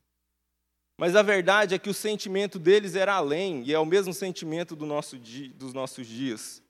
Mas 0.99 1.17
a 1.17 1.23
verdade 1.23 1.75
é 1.75 1.79
que 1.79 1.89
o 1.89 1.95
sentimento 1.95 2.59
deles 2.59 2.95
era 2.95 3.15
além, 3.15 3.63
e 3.65 3.73
é 3.73 3.79
o 3.79 3.87
mesmo 3.87 4.13
sentimento 4.13 4.77
do 4.77 4.85
nosso 4.85 5.19
dia, 5.19 5.51
dos 5.55 5.73
nossos 5.73 6.07
dias. 6.07 6.63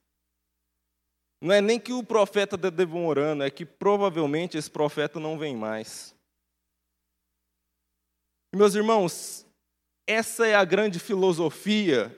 Não 1.42 1.52
é 1.52 1.60
nem 1.60 1.80
que 1.80 1.92
o 1.92 2.02
profeta 2.02 2.54
está 2.54 2.70
demorando, 2.70 3.42
é 3.42 3.50
que 3.50 3.66
provavelmente 3.66 4.56
esse 4.56 4.70
profeta 4.70 5.18
não 5.18 5.36
vem 5.36 5.56
mais. 5.56 6.15
Meus 8.54 8.74
irmãos, 8.74 9.46
essa 10.06 10.46
é 10.46 10.54
a 10.54 10.64
grande 10.64 10.98
filosofia, 10.98 12.16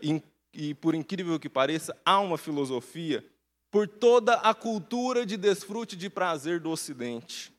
e 0.52 0.74
por 0.74 0.94
incrível 0.94 1.38
que 1.38 1.48
pareça, 1.48 1.96
há 2.04 2.20
uma 2.20 2.38
filosofia 2.38 3.24
por 3.70 3.88
toda 3.88 4.34
a 4.34 4.54
cultura 4.54 5.26
de 5.26 5.36
desfrute 5.36 5.96
de 5.96 6.08
prazer 6.08 6.60
do 6.60 6.70
Ocidente. 6.70 7.52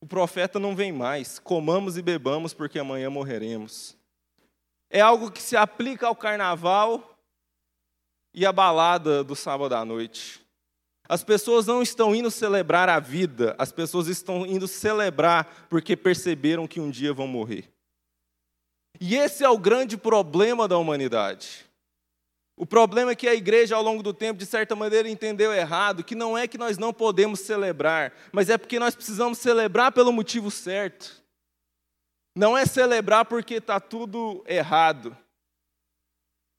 O 0.00 0.06
profeta 0.06 0.58
não 0.58 0.76
vem 0.76 0.92
mais, 0.92 1.38
comamos 1.38 1.96
e 1.96 2.02
bebamos 2.02 2.54
porque 2.54 2.78
amanhã 2.78 3.10
morreremos. 3.10 3.96
É 4.88 5.00
algo 5.00 5.32
que 5.32 5.42
se 5.42 5.56
aplica 5.56 6.06
ao 6.06 6.14
carnaval 6.14 7.18
e 8.32 8.46
à 8.46 8.52
balada 8.52 9.24
do 9.24 9.34
sábado 9.34 9.74
à 9.74 9.84
noite. 9.84 10.45
As 11.08 11.22
pessoas 11.22 11.66
não 11.66 11.82
estão 11.82 12.14
indo 12.14 12.30
celebrar 12.30 12.88
a 12.88 12.98
vida, 12.98 13.54
as 13.58 13.70
pessoas 13.70 14.08
estão 14.08 14.44
indo 14.46 14.66
celebrar 14.66 15.66
porque 15.68 15.96
perceberam 15.96 16.66
que 16.66 16.80
um 16.80 16.90
dia 16.90 17.12
vão 17.12 17.26
morrer. 17.26 17.70
E 19.00 19.14
esse 19.14 19.44
é 19.44 19.48
o 19.48 19.58
grande 19.58 19.96
problema 19.96 20.66
da 20.66 20.78
humanidade. 20.78 21.66
O 22.56 22.64
problema 22.64 23.10
é 23.10 23.14
que 23.14 23.28
a 23.28 23.34
igreja, 23.34 23.76
ao 23.76 23.82
longo 23.82 24.02
do 24.02 24.14
tempo, 24.14 24.38
de 24.38 24.46
certa 24.46 24.74
maneira, 24.74 25.08
entendeu 25.08 25.52
errado, 25.52 26.02
que 26.02 26.14
não 26.14 26.36
é 26.36 26.48
que 26.48 26.56
nós 26.56 26.78
não 26.78 26.92
podemos 26.92 27.40
celebrar, 27.40 28.14
mas 28.32 28.48
é 28.48 28.56
porque 28.56 28.78
nós 28.78 28.94
precisamos 28.94 29.38
celebrar 29.38 29.92
pelo 29.92 30.10
motivo 30.10 30.50
certo. 30.50 31.22
Não 32.34 32.56
é 32.56 32.64
celebrar 32.64 33.26
porque 33.26 33.54
está 33.54 33.78
tudo 33.78 34.42
errado. 34.46 35.16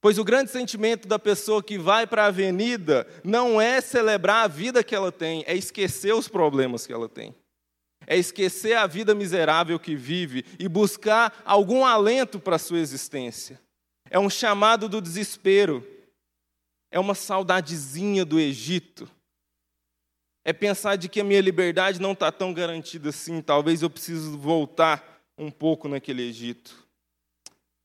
Pois 0.07 0.17
o 0.17 0.23
grande 0.23 0.49
sentimento 0.49 1.05
da 1.05 1.19
pessoa 1.19 1.61
que 1.61 1.77
vai 1.77 2.07
para 2.07 2.23
a 2.23 2.27
avenida 2.27 3.05
não 3.25 3.59
é 3.59 3.81
celebrar 3.81 4.45
a 4.45 4.47
vida 4.47 4.81
que 4.81 4.95
ela 4.95 5.11
tem, 5.11 5.43
é 5.45 5.53
esquecer 5.53 6.13
os 6.13 6.29
problemas 6.29 6.87
que 6.87 6.93
ela 6.93 7.09
tem. 7.09 7.35
É 8.05 8.15
esquecer 8.15 8.77
a 8.77 8.87
vida 8.87 9.13
miserável 9.13 9.77
que 9.77 9.97
vive 9.97 10.45
e 10.57 10.69
buscar 10.69 11.43
algum 11.43 11.85
alento 11.85 12.39
para 12.39 12.55
a 12.55 12.59
sua 12.59 12.79
existência. 12.79 13.59
É 14.09 14.17
um 14.17 14.29
chamado 14.29 14.87
do 14.87 15.01
desespero. 15.01 15.85
É 16.89 16.97
uma 16.97 17.13
saudadezinha 17.13 18.23
do 18.23 18.39
Egito. 18.39 19.11
É 20.45 20.53
pensar 20.53 20.95
de 20.95 21.09
que 21.09 21.19
a 21.19 21.23
minha 21.25 21.41
liberdade 21.41 21.99
não 21.99 22.13
está 22.13 22.31
tão 22.31 22.53
garantida 22.53 23.09
assim. 23.09 23.41
Talvez 23.41 23.81
eu 23.81 23.89
precise 23.89 24.29
voltar 24.37 25.21
um 25.37 25.51
pouco 25.51 25.89
naquele 25.89 26.21
Egito. 26.21 26.87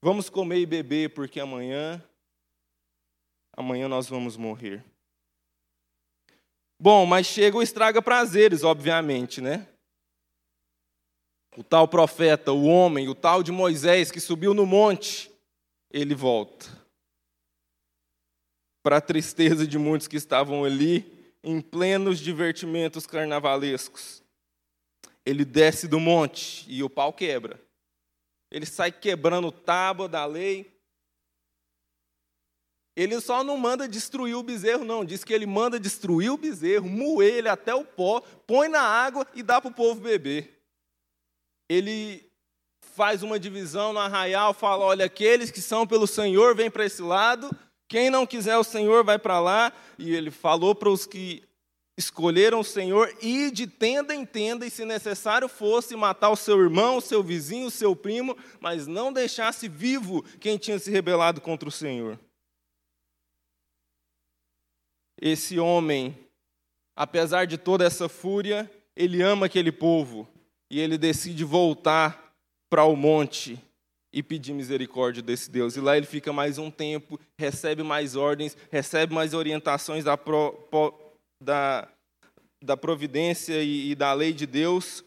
Vamos 0.01 0.31
comer 0.31 0.61
e 0.61 0.67
beber, 0.67 1.11
porque 1.11 1.41
amanhã, 1.41 2.01
amanhã 3.57 3.89
nós 3.89 4.09
vamos 4.09 4.37
morrer. 4.37 4.85
Bom, 6.81 7.07
mas 7.07 7.27
chega 7.27 7.57
o 7.57 7.63
estraga 7.63 8.03
prazeres, 8.03 8.65
obviamente, 8.65 9.41
né? 9.41 9.69
O 11.57 11.63
tal 11.63 11.87
profeta, 11.87 12.51
o 12.51 12.65
homem, 12.65 13.09
o 13.09 13.15
tal 13.15 13.43
de 13.43 13.53
Moisés 13.53 14.11
que 14.11 14.19
subiu 14.19 14.55
no 14.55 14.67
monte, 14.67 15.31
ele 15.91 16.15
volta. 16.15 16.67
Para 18.83 18.97
a 18.97 19.01
tristeza 19.01 19.67
de 19.67 19.79
muitos 19.79 20.09
que 20.09 20.17
estavam 20.17 20.65
ali, 20.65 21.35
em 21.45 21.61
plenos 21.61 22.19
divertimentos 22.21 23.07
carnavalescos. 23.07 24.23
Ele 25.25 25.45
desce 25.45 25.87
do 25.87 26.01
monte 26.01 26.65
e 26.69 26.83
o 26.83 26.91
pau 26.91 27.13
quebra. 27.13 27.61
Ele 28.51 28.67
sai 28.67 28.93
quebrando 28.93 29.53
tábua 29.53 30.09
da 30.09 30.25
lei. 30.25 30.72
Ele 32.95 33.21
só 33.21 33.43
não 33.43 33.57
manda 33.57 33.89
destruir 33.89 34.37
o 34.37 34.43
bezerro, 34.43 34.85
não. 34.85 35.05
Diz 35.05 35.25
que 35.25 35.33
ele 35.33 35.47
manda 35.47 35.81
destruir 35.81 36.31
o 36.31 36.37
bezerro, 36.37 36.89
moer 36.89 37.35
ele 37.35 37.49
até 37.49 37.75
o 37.75 37.85
pó, 37.85 38.21
põe 38.47 38.69
na 38.69 38.83
água 38.83 39.27
e 39.35 39.43
dá 39.43 39.61
para 39.61 39.71
o 39.71 39.75
povo 39.75 40.01
beber. 40.01 40.61
Ele 41.69 42.31
faz 42.95 43.23
uma 43.23 43.41
divisão 43.41 43.93
no 43.93 43.99
arraial, 43.99 44.53
fala: 44.53 44.85
olha, 44.85 45.07
aqueles 45.07 45.51
que 45.51 45.61
são 45.61 45.87
pelo 45.87 46.07
Senhor 46.07 46.55
vêm 46.55 46.71
para 46.71 46.85
esse 46.85 47.01
lado, 47.01 47.51
quem 47.89 48.11
não 48.11 48.27
quiser 48.27 48.59
o 48.59 48.65
Senhor 48.65 49.03
vai 49.03 49.19
para 49.19 49.41
lá. 49.41 49.73
E 49.99 50.15
ele 50.15 50.31
falou 50.31 50.75
para 50.75 50.91
os 50.91 51.07
que 51.07 51.43
escolheram 51.97 52.61
o 52.61 52.65
Senhor 52.65 53.15
ir 53.23 53.51
de 53.51 53.67
tenda 53.67 54.15
em 54.15 54.25
tenda, 54.25 54.67
e 54.67 54.71
se 54.71 54.85
necessário 54.85 55.49
fosse 55.49 55.97
matar 55.97 56.31
o 56.31 56.37
seu 56.37 56.61
irmão, 56.61 56.97
o 56.99 57.03
seu 57.03 57.23
vizinho, 57.23 57.67
o 57.67 57.71
seu 57.71 57.95
primo, 57.95 58.37
mas 58.61 58.87
não 58.87 59.13
deixasse 59.13 59.69
vivo 59.69 60.23
quem 60.41 60.59
tinha 60.59 60.79
se 60.79 60.91
rebelado 60.91 61.41
contra 61.41 61.69
o 61.69 61.73
Senhor. 61.73 62.19
Esse 65.25 65.57
homem, 65.61 66.19
apesar 66.97 67.47
de 67.47 67.57
toda 67.57 67.85
essa 67.85 68.09
fúria, 68.09 68.69
ele 68.97 69.23
ama 69.23 69.47
aquele 69.47 69.71
povo 69.71 70.29
e 70.69 70.81
ele 70.81 70.99
decide 70.99 71.45
voltar 71.45 72.35
para 72.69 72.83
o 72.83 72.97
monte 72.97 73.57
e 74.13 74.21
pedir 74.21 74.53
misericórdia 74.53 75.23
desse 75.23 75.49
Deus. 75.49 75.77
E 75.77 75.81
lá 75.81 75.97
ele 75.97 76.07
fica 76.07 76.33
mais 76.33 76.59
um 76.59 76.73
tempo, 76.73 77.21
recebe 77.39 77.85
mais 77.85 78.17
ordens, 78.17 78.57
recebe 78.69 79.15
mais 79.15 79.33
orientações 79.33 80.03
da, 80.03 80.19
pro, 80.19 80.59
da, 81.41 81.89
da 82.61 82.77
providência 82.77 83.63
e, 83.63 83.93
e 83.93 83.95
da 83.95 84.13
lei 84.13 84.33
de 84.33 84.45
Deus. 84.45 85.05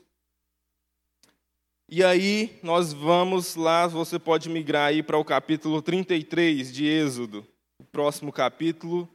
E 1.90 2.06
aí 2.06 2.58
nós 2.64 2.94
vamos 2.94 3.58
lá, 3.58 3.86
você 3.86 4.18
pode 4.18 4.48
migrar 4.48 4.88
aí 4.88 5.04
para 5.04 5.18
o 5.18 5.26
capítulo 5.26 5.82
33 5.82 6.72
de 6.72 6.86
Êxodo, 6.86 7.46
o 7.82 7.84
próximo 7.84 8.32
capítulo. 8.32 9.10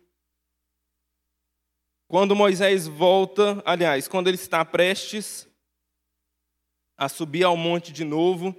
Quando 2.11 2.35
Moisés 2.35 2.88
volta, 2.88 3.62
aliás, 3.64 4.09
quando 4.09 4.27
ele 4.27 4.35
está 4.35 4.64
prestes 4.64 5.46
a 6.99 7.09
subir 7.09 7.44
ao 7.44 7.57
monte 7.57 7.92
de 7.92 8.03
novo, 8.03 8.53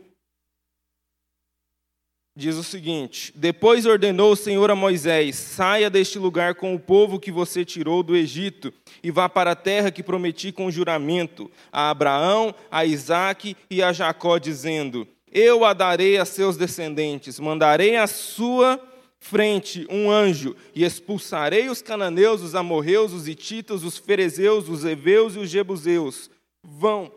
diz 2.33 2.55
o 2.55 2.63
seguinte: 2.63 3.33
Depois 3.35 3.85
ordenou 3.85 4.31
o 4.31 4.37
Senhor 4.37 4.71
a 4.71 4.75
Moisés: 4.75 5.35
Saia 5.35 5.89
deste 5.89 6.17
lugar 6.17 6.55
com 6.55 6.73
o 6.73 6.79
povo 6.79 7.19
que 7.19 7.29
você 7.29 7.65
tirou 7.65 8.01
do 8.01 8.15
Egito 8.15 8.73
e 9.03 9.11
vá 9.11 9.27
para 9.27 9.51
a 9.51 9.55
terra 9.55 9.91
que 9.91 10.01
prometi 10.01 10.53
com 10.53 10.71
juramento 10.71 11.51
a 11.73 11.89
Abraão, 11.89 12.55
a 12.71 12.85
Isaque 12.85 13.57
e 13.69 13.83
a 13.83 13.91
Jacó, 13.91 14.37
dizendo: 14.37 15.05
eu 15.29 15.65
a 15.65 15.73
darei 15.73 16.17
a 16.17 16.23
seus 16.23 16.55
descendentes, 16.55 17.37
mandarei 17.37 17.97
à 17.97 18.07
sua 18.07 18.79
frente 19.21 19.85
um 19.89 20.11
anjo, 20.11 20.55
e 20.75 20.83
expulsarei 20.83 21.69
os 21.69 21.81
cananeus, 21.81 22.41
os 22.41 22.55
amorreus, 22.55 23.13
os 23.13 23.27
ititas, 23.27 23.83
os 23.83 23.97
ferezeus, 23.97 24.67
os 24.67 24.83
heveus 24.83 25.35
e 25.35 25.39
os 25.39 25.49
jebuseus. 25.49 26.29
Vão 26.63 27.09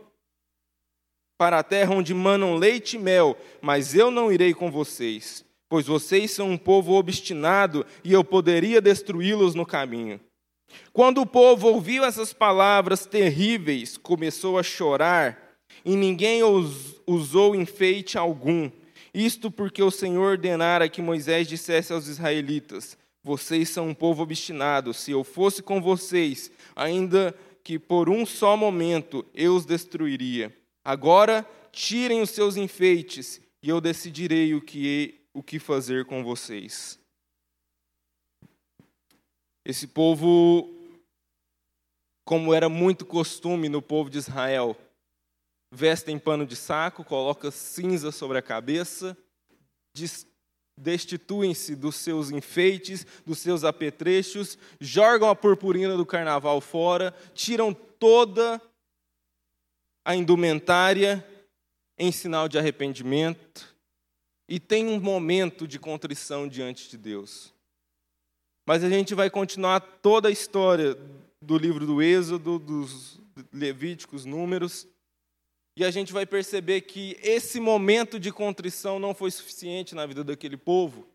para 1.36 1.58
a 1.58 1.64
terra 1.64 1.94
onde 1.94 2.14
manam 2.14 2.54
leite 2.54 2.96
e 2.96 2.98
mel, 2.98 3.36
mas 3.60 3.94
eu 3.94 4.10
não 4.10 4.30
irei 4.30 4.54
com 4.54 4.70
vocês, 4.70 5.44
pois 5.68 5.86
vocês 5.86 6.30
são 6.30 6.50
um 6.50 6.58
povo 6.58 6.92
obstinado 6.92 7.84
e 8.04 8.12
eu 8.12 8.22
poderia 8.22 8.80
destruí-los 8.80 9.54
no 9.54 9.66
caminho. 9.66 10.20
Quando 10.92 11.22
o 11.22 11.26
povo 11.26 11.68
ouviu 11.68 12.04
essas 12.04 12.32
palavras 12.32 13.06
terríveis, 13.06 13.96
começou 13.96 14.58
a 14.58 14.62
chorar, 14.62 15.56
e 15.84 15.96
ninguém 15.96 16.42
usou 17.06 17.54
enfeite 17.54 18.16
algum. 18.16 18.70
Isto 19.14 19.48
porque 19.48 19.80
o 19.80 19.92
Senhor 19.92 20.32
ordenara 20.32 20.88
que 20.88 21.00
Moisés 21.00 21.46
dissesse 21.46 21.92
aos 21.92 22.08
israelitas: 22.08 22.98
Vocês 23.22 23.68
são 23.68 23.88
um 23.88 23.94
povo 23.94 24.24
obstinado. 24.24 24.92
Se 24.92 25.12
eu 25.12 25.22
fosse 25.22 25.62
com 25.62 25.80
vocês, 25.80 26.50
ainda 26.74 27.32
que 27.62 27.78
por 27.78 28.10
um 28.10 28.26
só 28.26 28.56
momento 28.56 29.24
eu 29.32 29.54
os 29.54 29.64
destruiria. 29.64 30.54
Agora 30.84 31.48
tirem 31.70 32.20
os 32.20 32.30
seus 32.30 32.56
enfeites 32.56 33.40
e 33.62 33.68
eu 33.68 33.80
decidirei 33.80 34.54
o 34.54 34.60
que, 34.60 35.20
o 35.32 35.42
que 35.42 35.58
fazer 35.58 36.04
com 36.04 36.22
vocês. 36.22 36.98
Esse 39.64 39.86
povo, 39.86 40.70
como 42.24 42.52
era 42.52 42.68
muito 42.68 43.06
costume 43.06 43.68
no 43.68 43.80
povo 43.80 44.10
de 44.10 44.18
Israel, 44.18 44.76
vestem 45.74 46.18
pano 46.18 46.46
de 46.46 46.54
saco, 46.54 47.04
coloca 47.04 47.50
cinza 47.50 48.12
sobre 48.12 48.38
a 48.38 48.42
cabeça, 48.42 49.16
destituem-se 50.76 51.74
dos 51.74 51.96
seus 51.96 52.30
enfeites, 52.30 53.04
dos 53.26 53.38
seus 53.38 53.64
apetrechos, 53.64 54.56
jogam 54.80 55.28
a 55.28 55.34
purpurina 55.34 55.96
do 55.96 56.06
carnaval 56.06 56.60
fora, 56.60 57.12
tiram 57.34 57.74
toda 57.74 58.62
a 60.04 60.14
indumentária 60.14 61.26
em 61.98 62.12
sinal 62.12 62.48
de 62.48 62.58
arrependimento 62.58 63.74
e 64.48 64.60
tem 64.60 64.86
um 64.86 65.00
momento 65.00 65.66
de 65.66 65.78
contrição 65.78 66.46
diante 66.46 66.88
de 66.88 66.96
Deus. 66.96 67.52
Mas 68.66 68.84
a 68.84 68.88
gente 68.88 69.14
vai 69.14 69.28
continuar 69.28 69.80
toda 69.80 70.28
a 70.28 70.32
história 70.32 70.96
do 71.40 71.58
livro 71.58 71.86
do 71.86 72.00
Êxodo, 72.00 72.58
dos 72.58 73.20
Levíticos, 73.52 74.24
Números, 74.24 74.86
e 75.76 75.84
a 75.84 75.90
gente 75.90 76.12
vai 76.12 76.24
perceber 76.24 76.82
que 76.82 77.16
esse 77.22 77.58
momento 77.58 78.18
de 78.18 78.30
contrição 78.30 78.98
não 78.98 79.14
foi 79.14 79.30
suficiente 79.30 79.94
na 79.94 80.06
vida 80.06 80.22
daquele 80.22 80.56
povo, 80.56 81.06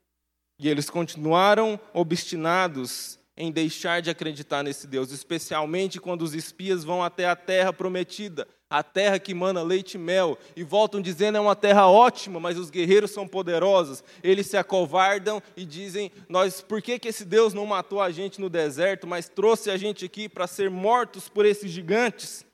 e 0.60 0.67
eles 0.67 0.89
continuaram 0.89 1.80
obstinados 1.93 3.17
em 3.38 3.52
deixar 3.52 4.02
de 4.02 4.10
acreditar 4.10 4.62
nesse 4.62 4.86
Deus, 4.86 5.12
especialmente 5.12 5.98
quando 5.98 6.24
os 6.24 6.36
espias 6.36 6.84
vão 6.84 7.02
até 7.02 7.26
a 7.26 7.38
terra 7.38 7.72
prometida, 7.72 8.45
a 8.69 8.84
terra 8.84 9.17
que 9.17 9.34
mana 9.34 9.63
leite 9.63 9.95
e 9.95 9.98
mel, 9.98 10.38
e 10.58 10.62
voltam 10.62 11.02
dizendo 11.02 11.38
é 11.38 11.41
uma 11.41 11.56
terra 11.56 11.88
ótima, 11.88 12.38
mas 12.38 12.58
os 12.58 12.69
guerreiros 12.69 13.12
são 13.12 13.26
poderosos. 13.26 14.04
Eles 14.22 14.48
se 14.48 14.58
acovardam 14.58 15.41
e 15.56 15.63
dizem: 15.65 16.12
"Nós, 16.28 16.60
por 16.62 16.82
que 16.82 17.00
que 17.00 17.08
esse 17.08 17.24
Deus 17.24 17.54
não 17.54 17.65
matou 17.65 18.02
a 18.02 18.12
gente 18.12 18.41
no 18.41 18.50
deserto, 18.50 19.08
mas 19.08 19.30
trouxe 19.30 19.72
a 19.72 19.78
gente 19.78 20.04
aqui 20.04 20.28
para 20.28 20.45
ser 20.45 20.69
mortos 20.69 21.30
por 21.30 21.45
esses 21.45 21.72
gigantes?" 21.72 22.45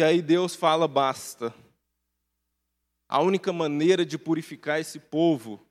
E 0.00 0.02
aí 0.02 0.20
Deus 0.20 0.54
fala: 0.54 0.88
"Basta. 0.88 1.54
A 3.08 3.20
única 3.20 3.52
maneira 3.52 4.04
de 4.04 4.18
purificar 4.18 4.80
esse 4.80 4.98
povo 4.98 5.64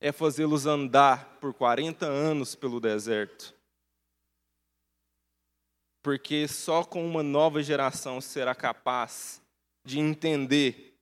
é 0.00 0.12
fazê-los 0.12 0.66
andar 0.66 1.38
por 1.40 1.54
40 1.54 2.06
anos 2.06 2.54
pelo 2.54 2.80
deserto 2.80 3.56
porque 6.06 6.46
só 6.46 6.84
com 6.84 7.04
uma 7.04 7.20
nova 7.20 7.60
geração 7.60 8.20
será 8.20 8.54
capaz 8.54 9.42
de 9.84 9.98
entender 9.98 10.96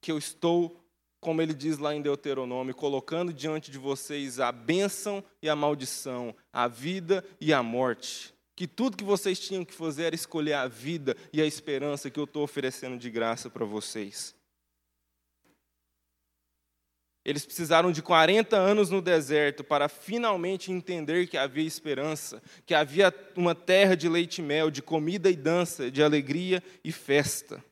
que 0.00 0.10
eu 0.10 0.18
estou, 0.18 0.84
como 1.20 1.40
ele 1.40 1.54
diz 1.54 1.78
lá 1.78 1.94
em 1.94 2.02
Deuteronômio, 2.02 2.74
colocando 2.74 3.32
diante 3.32 3.70
de 3.70 3.78
vocês 3.78 4.40
a 4.40 4.50
bênção 4.50 5.22
e 5.40 5.48
a 5.48 5.54
maldição, 5.54 6.34
a 6.52 6.66
vida 6.66 7.24
e 7.40 7.52
a 7.52 7.62
morte. 7.62 8.33
Que 8.56 8.66
tudo 8.66 8.96
que 8.96 9.04
vocês 9.04 9.38
tinham 9.38 9.64
que 9.64 9.74
fazer 9.74 10.04
era 10.04 10.14
escolher 10.14 10.54
a 10.54 10.68
vida 10.68 11.16
e 11.32 11.42
a 11.42 11.46
esperança 11.46 12.10
que 12.10 12.20
eu 12.20 12.24
estou 12.24 12.42
oferecendo 12.42 12.96
de 12.96 13.10
graça 13.10 13.50
para 13.50 13.64
vocês. 13.64 14.34
Eles 17.24 17.46
precisaram 17.46 17.90
de 17.90 18.02
40 18.02 18.54
anos 18.54 18.90
no 18.90 19.00
deserto 19.00 19.64
para 19.64 19.88
finalmente 19.88 20.70
entender 20.70 21.26
que 21.26 21.38
havia 21.38 21.66
esperança, 21.66 22.42
que 22.66 22.74
havia 22.74 23.12
uma 23.34 23.54
terra 23.54 23.96
de 23.96 24.08
leite 24.10 24.38
e 24.38 24.44
mel, 24.44 24.70
de 24.70 24.82
comida 24.82 25.30
e 25.30 25.36
dança, 25.36 25.90
de 25.90 26.02
alegria 26.02 26.62
e 26.84 26.92
festa. 26.92 27.64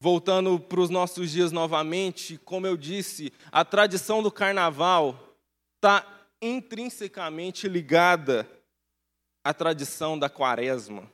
Voltando 0.00 0.58
para 0.58 0.80
os 0.80 0.88
nossos 0.88 1.30
dias 1.30 1.52
novamente, 1.52 2.38
como 2.38 2.66
eu 2.66 2.78
disse, 2.78 3.30
a 3.52 3.62
tradição 3.62 4.22
do 4.22 4.32
carnaval 4.32 5.36
está 5.76 6.26
intrinsecamente 6.40 7.68
ligada 7.68 8.48
à 9.44 9.52
tradição 9.52 10.18
da 10.18 10.30
quaresma. 10.30 11.08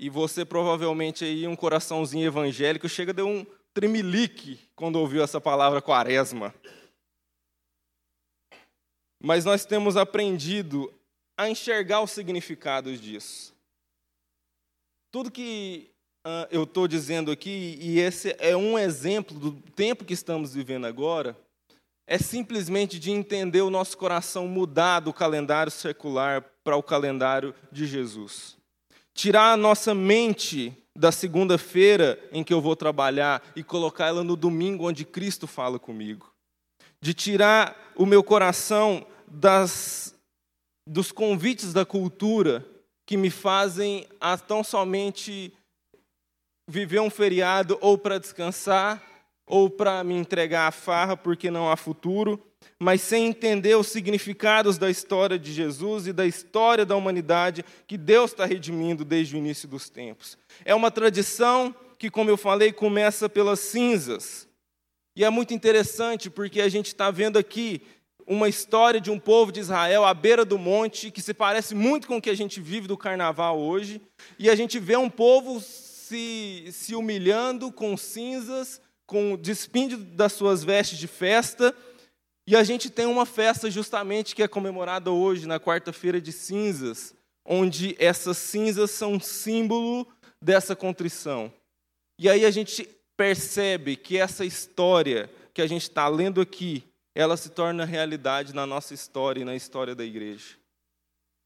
E 0.00 0.10
você 0.10 0.44
provavelmente 0.44 1.24
aí, 1.24 1.46
um 1.46 1.54
coraçãozinho 1.54 2.26
evangélico, 2.26 2.88
chega 2.88 3.12
de 3.12 3.22
um 3.22 3.46
tremelique 3.72 4.58
quando 4.74 4.96
ouviu 4.96 5.22
essa 5.22 5.40
palavra 5.40 5.80
quaresma. 5.80 6.52
Mas 9.22 9.44
nós 9.44 9.64
temos 9.64 9.96
aprendido 9.96 10.92
a 11.38 11.48
enxergar 11.48 12.02
os 12.02 12.10
significados 12.10 13.00
disso. 13.00 13.54
Tudo 15.12 15.30
que 15.30 15.90
uh, 16.26 16.48
eu 16.50 16.64
estou 16.64 16.88
dizendo 16.88 17.30
aqui, 17.30 17.78
e 17.80 18.00
esse 18.00 18.34
é 18.38 18.56
um 18.56 18.78
exemplo 18.78 19.38
do 19.38 19.52
tempo 19.52 20.04
que 20.04 20.14
estamos 20.14 20.54
vivendo 20.54 20.86
agora, 20.86 21.36
é 22.06 22.18
simplesmente 22.18 22.98
de 22.98 23.10
entender 23.10 23.60
o 23.60 23.70
nosso 23.70 23.96
coração 23.96 24.48
mudar 24.48 25.00
do 25.00 25.12
calendário 25.12 25.70
secular 25.70 26.51
para 26.64 26.76
o 26.76 26.82
calendário 26.82 27.54
de 27.70 27.86
Jesus. 27.86 28.56
Tirar 29.14 29.52
a 29.52 29.56
nossa 29.56 29.94
mente 29.94 30.76
da 30.96 31.10
segunda-feira 31.10 32.18
em 32.32 32.44
que 32.44 32.52
eu 32.52 32.60
vou 32.60 32.76
trabalhar 32.76 33.42
e 33.56 33.62
colocar 33.62 34.06
ela 34.06 34.22
no 34.22 34.36
domingo 34.36 34.88
onde 34.88 35.04
Cristo 35.04 35.46
fala 35.46 35.78
comigo. 35.78 36.32
De 37.00 37.14
tirar 37.14 37.92
o 37.96 38.06
meu 38.06 38.22
coração 38.22 39.06
das, 39.26 40.14
dos 40.86 41.10
convites 41.10 41.72
da 41.72 41.84
cultura 41.84 42.66
que 43.06 43.16
me 43.16 43.30
fazem 43.30 44.06
a 44.20 44.36
tão 44.38 44.62
somente 44.62 45.52
viver 46.68 47.00
um 47.00 47.10
feriado 47.10 47.76
ou 47.80 47.98
para 47.98 48.18
descansar 48.18 49.02
ou 49.46 49.68
para 49.68 50.04
me 50.04 50.14
entregar 50.14 50.68
à 50.68 50.70
farra 50.70 51.16
porque 51.16 51.50
não 51.50 51.70
há 51.70 51.76
futuro 51.76 52.40
mas 52.82 53.00
sem 53.00 53.26
entender 53.26 53.76
os 53.76 53.86
significados 53.86 54.76
da 54.76 54.90
história 54.90 55.38
de 55.38 55.52
Jesus 55.52 56.08
e 56.08 56.12
da 56.12 56.26
história 56.26 56.84
da 56.84 56.96
humanidade 56.96 57.64
que 57.86 57.96
Deus 57.96 58.32
está 58.32 58.44
redimindo 58.44 59.04
desde 59.04 59.36
o 59.36 59.38
início 59.38 59.68
dos 59.68 59.88
tempos. 59.88 60.36
É 60.64 60.74
uma 60.74 60.90
tradição 60.90 61.72
que, 61.96 62.10
como 62.10 62.28
eu 62.28 62.36
falei, 62.36 62.72
começa 62.72 63.28
pelas 63.28 63.60
cinzas. 63.60 64.48
E 65.14 65.24
é 65.24 65.30
muito 65.30 65.54
interessante 65.54 66.28
porque 66.28 66.60
a 66.60 66.68
gente 66.68 66.88
está 66.88 67.08
vendo 67.08 67.38
aqui 67.38 67.82
uma 68.26 68.48
história 68.48 69.00
de 69.00 69.12
um 69.12 69.18
povo 69.18 69.52
de 69.52 69.60
Israel 69.60 70.04
à 70.04 70.12
beira 70.12 70.44
do 70.44 70.58
monte, 70.58 71.12
que 71.12 71.22
se 71.22 71.32
parece 71.32 71.76
muito 71.76 72.08
com 72.08 72.16
o 72.16 72.20
que 72.20 72.30
a 72.30 72.36
gente 72.36 72.60
vive 72.60 72.88
do 72.88 72.96
carnaval 72.96 73.60
hoje, 73.60 74.00
e 74.40 74.50
a 74.50 74.56
gente 74.56 74.80
vê 74.80 74.96
um 74.96 75.08
povo 75.08 75.60
se, 75.60 76.68
se 76.72 76.96
humilhando 76.96 77.70
com 77.70 77.96
cinzas, 77.96 78.80
com 79.06 79.36
despindo 79.36 79.96
das 79.98 80.32
suas 80.32 80.64
vestes 80.64 80.98
de 80.98 81.06
festa, 81.06 81.72
e 82.46 82.56
a 82.56 82.64
gente 82.64 82.90
tem 82.90 83.06
uma 83.06 83.24
festa 83.24 83.70
justamente 83.70 84.34
que 84.34 84.42
é 84.42 84.48
comemorada 84.48 85.10
hoje, 85.10 85.46
na 85.46 85.60
quarta-feira 85.60 86.20
de 86.20 86.32
cinzas, 86.32 87.14
onde 87.44 87.94
essas 87.98 88.36
cinzas 88.36 88.90
são 88.90 89.20
símbolo 89.20 90.06
dessa 90.40 90.74
contrição. 90.74 91.52
E 92.18 92.28
aí 92.28 92.44
a 92.44 92.50
gente 92.50 92.88
percebe 93.16 93.96
que 93.96 94.18
essa 94.18 94.44
história 94.44 95.30
que 95.54 95.62
a 95.62 95.66
gente 95.66 95.82
está 95.82 96.08
lendo 96.08 96.40
aqui, 96.40 96.82
ela 97.14 97.36
se 97.36 97.50
torna 97.50 97.84
realidade 97.84 98.54
na 98.54 98.66
nossa 98.66 98.92
história 98.92 99.42
e 99.42 99.44
na 99.44 99.54
história 99.54 99.94
da 99.94 100.04
igreja. 100.04 100.56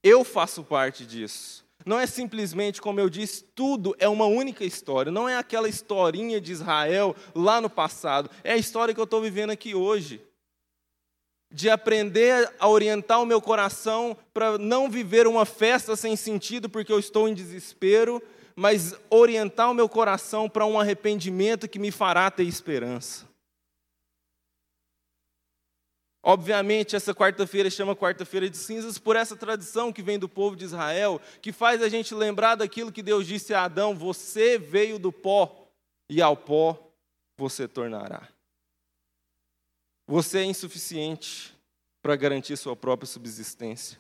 Eu 0.03 0.25
faço 0.25 0.65
parte 0.65 1.05
disso. 1.05 1.65
Não 1.85 1.99
é 1.99 2.07
simplesmente, 2.07 2.81
como 2.81 3.01
eu 3.01 3.11
disse, 3.11 3.45
tudo 3.55 3.95
é 3.99 4.09
uma 4.09 4.27
única 4.27 4.65
história. 4.65 5.13
Não 5.13 5.29
é 5.29 5.37
aquela 5.37 5.69
historinha 5.69 6.41
de 6.41 6.53
Israel 6.53 7.15
lá 7.35 7.61
no 7.61 7.69
passado. 7.69 8.31
É 8.43 8.53
a 8.53 8.57
história 8.57 8.95
que 8.95 9.01
eu 9.01 9.05
estou 9.05 9.21
vivendo 9.21 9.51
aqui 9.51 9.75
hoje 9.75 10.23
de 11.51 11.71
aprender 11.71 12.53
a 12.59 12.69
orientar 12.69 13.23
o 13.23 13.27
meu 13.27 13.41
coração 13.41 14.17
para 14.35 14.59
não 14.59 14.91
viver 14.91 15.27
uma 15.27 15.45
festa 15.45 15.97
sem 15.97 16.17
sentido 16.17 16.69
porque 16.69 16.93
eu 16.93 16.99
estou 16.99 17.29
em 17.29 17.35
desespero, 17.35 18.23
mas 18.55 18.95
orientar 19.11 19.71
o 19.71 19.75
meu 19.75 19.89
coração 19.89 20.49
para 20.49 20.67
um 20.67 20.79
arrependimento 20.79 21.69
que 21.69 21.79
me 21.79 21.91
fará 21.91 22.31
ter 22.31 22.45
esperança. 22.45 23.27
Obviamente, 26.29 26.97
essa 26.97 27.15
quarta-feira 27.15 27.71
chama 27.71 27.95
Quarta-feira 27.95 28.51
de 28.51 28.57
Cinzas 28.57 28.99
por 28.99 29.15
essa 29.15 29.37
tradição 29.37 29.93
que 29.93 30.03
vem 30.03 30.19
do 30.19 30.29
povo 30.29 30.57
de 30.57 30.65
Israel, 30.65 31.21
que 31.41 31.53
faz 31.53 31.81
a 31.81 31.89
gente 31.89 32.13
lembrar 32.17 32.57
daquilo 32.57 32.91
que 32.91 33.01
Deus 33.01 33.29
disse 33.29 33.55
a 33.55 33.63
Adão: 33.63 33.95
Você 33.95 34.59
veio 34.59 34.99
do 34.99 35.13
pó, 35.13 35.69
e 36.11 36.21
ao 36.21 36.37
pó 36.37 36.91
você 37.39 37.69
tornará. 37.69 38.36
Você 40.07 40.39
é 40.39 40.45
insuficiente 40.45 41.55
para 42.01 42.15
garantir 42.15 42.57
sua 42.57 42.77
própria 42.77 43.07
subsistência. 43.07 43.99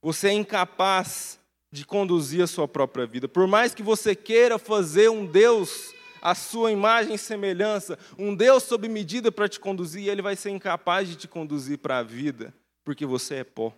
Você 0.00 0.28
é 0.28 0.32
incapaz 0.32 1.38
de 1.70 1.84
conduzir 1.84 2.42
a 2.42 2.46
sua 2.46 2.66
própria 2.66 3.06
vida. 3.06 3.28
Por 3.28 3.46
mais 3.46 3.74
que 3.74 3.82
você 3.82 4.14
queira 4.14 4.58
fazer 4.58 5.10
um 5.10 5.26
Deus 5.26 5.92
a 6.22 6.34
sua 6.34 6.72
imagem 6.72 7.16
e 7.16 7.18
semelhança, 7.18 7.98
um 8.18 8.34
Deus 8.34 8.62
sob 8.62 8.88
medida 8.88 9.30
para 9.30 9.48
te 9.48 9.60
conduzir, 9.60 10.08
ele 10.08 10.22
vai 10.22 10.36
ser 10.36 10.50
incapaz 10.50 11.06
de 11.06 11.16
te 11.16 11.28
conduzir 11.28 11.78
para 11.78 11.98
a 11.98 12.02
vida, 12.02 12.54
porque 12.82 13.04
você 13.04 13.36
é 13.36 13.44
pó. 13.44 13.74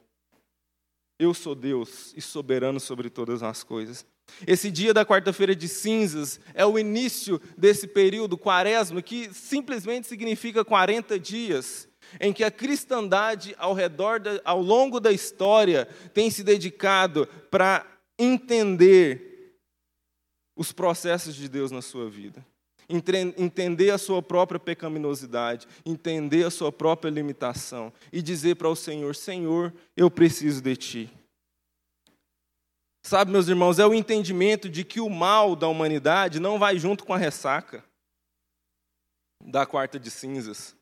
Eu 1.18 1.34
sou 1.34 1.56
Deus 1.56 2.12
e 2.14 2.20
soberano 2.20 2.78
sobre 2.78 3.10
todas 3.10 3.42
as 3.42 3.64
coisas. 3.64 4.06
Esse 4.46 4.70
dia 4.70 4.92
da 4.92 5.04
quarta-feira 5.04 5.54
de 5.54 5.68
cinzas 5.68 6.40
é 6.52 6.66
o 6.66 6.78
início 6.78 7.40
desse 7.56 7.86
período 7.86 8.36
quaresma, 8.36 9.00
que 9.00 9.32
simplesmente 9.32 10.06
significa 10.06 10.64
40 10.64 11.18
dias, 11.18 11.88
em 12.20 12.32
que 12.32 12.44
a 12.44 12.50
cristandade 12.50 13.54
ao 13.58 13.72
redor, 13.72 14.20
da, 14.20 14.40
ao 14.44 14.60
longo 14.60 15.00
da 15.00 15.12
história, 15.12 15.86
tem 16.12 16.30
se 16.30 16.42
dedicado 16.42 17.26
para 17.50 17.86
entender 18.18 19.54
os 20.56 20.72
processos 20.72 21.34
de 21.34 21.48
Deus 21.48 21.70
na 21.70 21.82
sua 21.82 22.08
vida. 22.08 22.44
Entender 22.88 23.90
a 23.90 23.98
sua 23.98 24.22
própria 24.22 24.60
pecaminosidade, 24.60 25.66
entender 25.84 26.44
a 26.44 26.50
sua 26.50 26.70
própria 26.70 27.10
limitação 27.10 27.92
e 28.12 28.22
dizer 28.22 28.54
para 28.54 28.68
o 28.68 28.76
Senhor: 28.76 29.16
Senhor, 29.16 29.74
eu 29.96 30.08
preciso 30.08 30.62
de 30.62 30.76
Ti. 30.76 31.15
Sabe, 33.06 33.30
meus 33.30 33.46
irmãos, 33.46 33.78
é 33.78 33.86
o 33.86 33.94
entendimento 33.94 34.68
de 34.68 34.82
que 34.82 35.00
o 35.00 35.08
mal 35.08 35.54
da 35.54 35.68
humanidade 35.68 36.40
não 36.40 36.58
vai 36.58 36.76
junto 36.76 37.04
com 37.04 37.14
a 37.14 37.16
ressaca 37.16 37.84
da 39.40 39.64
quarta 39.64 39.96
de 39.96 40.10
cinzas. 40.10 40.74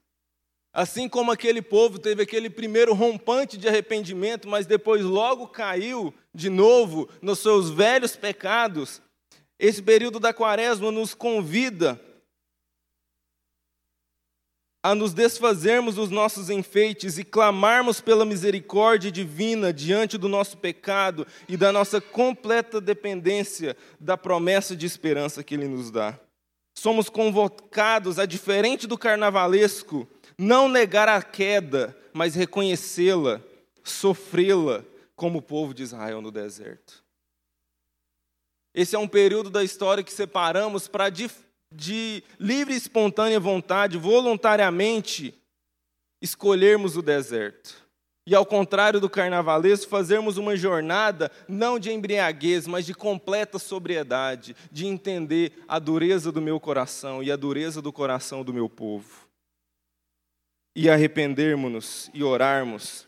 Assim 0.73 1.07
como 1.07 1.31
aquele 1.31 1.61
povo 1.61 1.99
teve 1.99 2.23
aquele 2.23 2.49
primeiro 2.49 2.95
rompante 2.95 3.59
de 3.59 3.69
arrependimento, 3.69 4.49
mas 4.49 4.65
depois 4.65 5.05
logo 5.05 5.49
caiu 5.49 6.15
de 6.35 6.49
novo 6.49 7.11
nos 7.21 7.41
seus 7.41 7.69
velhos 7.69 8.17
pecados, 8.17 9.03
esse 9.59 9.83
período 9.83 10.19
da 10.19 10.33
quaresma 10.33 10.91
nos 10.91 11.13
convida 11.13 12.01
a 14.85 14.95
nos 14.95 15.15
desfazermos 15.15 15.95
dos 15.95 16.11
nossos 16.11 16.51
enfeites 16.51 17.17
e 17.17 17.25
clamarmos 17.25 18.03
pela 18.03 18.27
misericórdia 18.27 19.11
divina 19.11 19.73
diante 19.73 20.19
do 20.19 20.29
nosso 20.29 20.59
pecado 20.59 21.27
e 21.49 21.57
da 21.57 21.73
nossa 21.73 22.03
completa 22.03 22.83
dependência 22.83 23.75
da 23.99 24.15
promessa 24.15 24.77
de 24.77 24.85
esperança 24.85 25.43
que 25.43 25.55
Ele 25.55 25.67
nos 25.67 25.91
dá. 25.91 26.21
Somos 26.77 27.09
convocados 27.09 28.19
a, 28.19 28.27
diferente 28.27 28.87
do 28.87 28.99
carnavalesco, 28.99 30.07
não 30.37 30.69
negar 30.69 31.09
a 31.09 31.23
queda, 31.23 31.97
mas 32.13 32.35
reconhecê-la, 32.35 33.41
sofrê-la, 33.83 34.85
como 35.17 35.39
o 35.39 35.43
povo 35.43 35.73
de 35.73 35.83
Israel 35.83 36.21
no 36.21 36.31
deserto. 36.31 37.03
Esse 38.75 38.95
é 38.95 38.99
um 38.99 39.09
período 39.09 39.49
da 39.49 39.65
história 39.65 40.05
que 40.05 40.13
separamos 40.13 40.89
para, 40.89 41.09
de, 41.09 41.31
de 41.75 42.23
livre 42.39 42.75
e 42.75 42.77
espontânea 42.77 43.41
vontade, 43.41 43.99
voluntariamente, 43.99 45.35
escolhermos 46.23 46.97
o 46.97 47.03
deserto. 47.03 47.83
E 48.27 48.35
ao 48.35 48.47
contrário 48.47 49.01
do 49.01 49.11
carnavalesco, 49.11 49.91
fazermos 49.91 50.39
uma 50.39 50.57
jornada 50.57 51.31
não 51.47 51.79
de 51.79 51.93
embriaguez, 51.93 52.67
mas 52.67 52.87
de 52.87 52.95
completa 52.95 53.59
sobriedade, 53.59 54.57
de 54.73 54.87
entender 54.87 55.53
a 55.69 55.79
dureza 55.79 56.33
do 56.33 56.41
meu 56.41 56.59
coração 56.59 57.23
e 57.23 57.31
a 57.31 57.37
dureza 57.37 57.83
do 57.83 57.93
coração 57.93 58.43
do 58.43 58.55
meu 58.55 58.69
povo 58.69 59.25
e 60.75 60.91
arrependermos-nos 60.91 62.11
e 62.13 62.23
orarmos. 62.23 63.07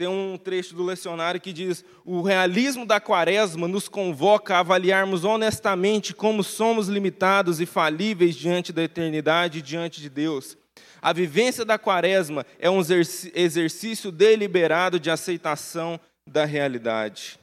Tem 0.00 0.08
um 0.08 0.38
trecho 0.38 0.74
do 0.74 0.82
lecionário 0.82 1.38
que 1.38 1.52
diz: 1.52 1.84
o 2.06 2.22
realismo 2.22 2.86
da 2.86 2.98
quaresma 2.98 3.68
nos 3.68 3.86
convoca 3.86 4.56
a 4.56 4.60
avaliarmos 4.60 5.24
honestamente 5.24 6.14
como 6.14 6.42
somos 6.42 6.88
limitados 6.88 7.60
e 7.60 7.66
falíveis 7.66 8.34
diante 8.34 8.72
da 8.72 8.82
eternidade 8.82 9.58
e 9.58 9.62
diante 9.62 10.00
de 10.00 10.08
Deus. 10.08 10.56
A 11.02 11.12
vivência 11.12 11.66
da 11.66 11.78
quaresma 11.78 12.46
é 12.58 12.70
um 12.70 12.80
exercício 12.80 14.10
deliberado 14.10 14.98
de 14.98 15.10
aceitação 15.10 16.00
da 16.26 16.46
realidade. 16.46 17.38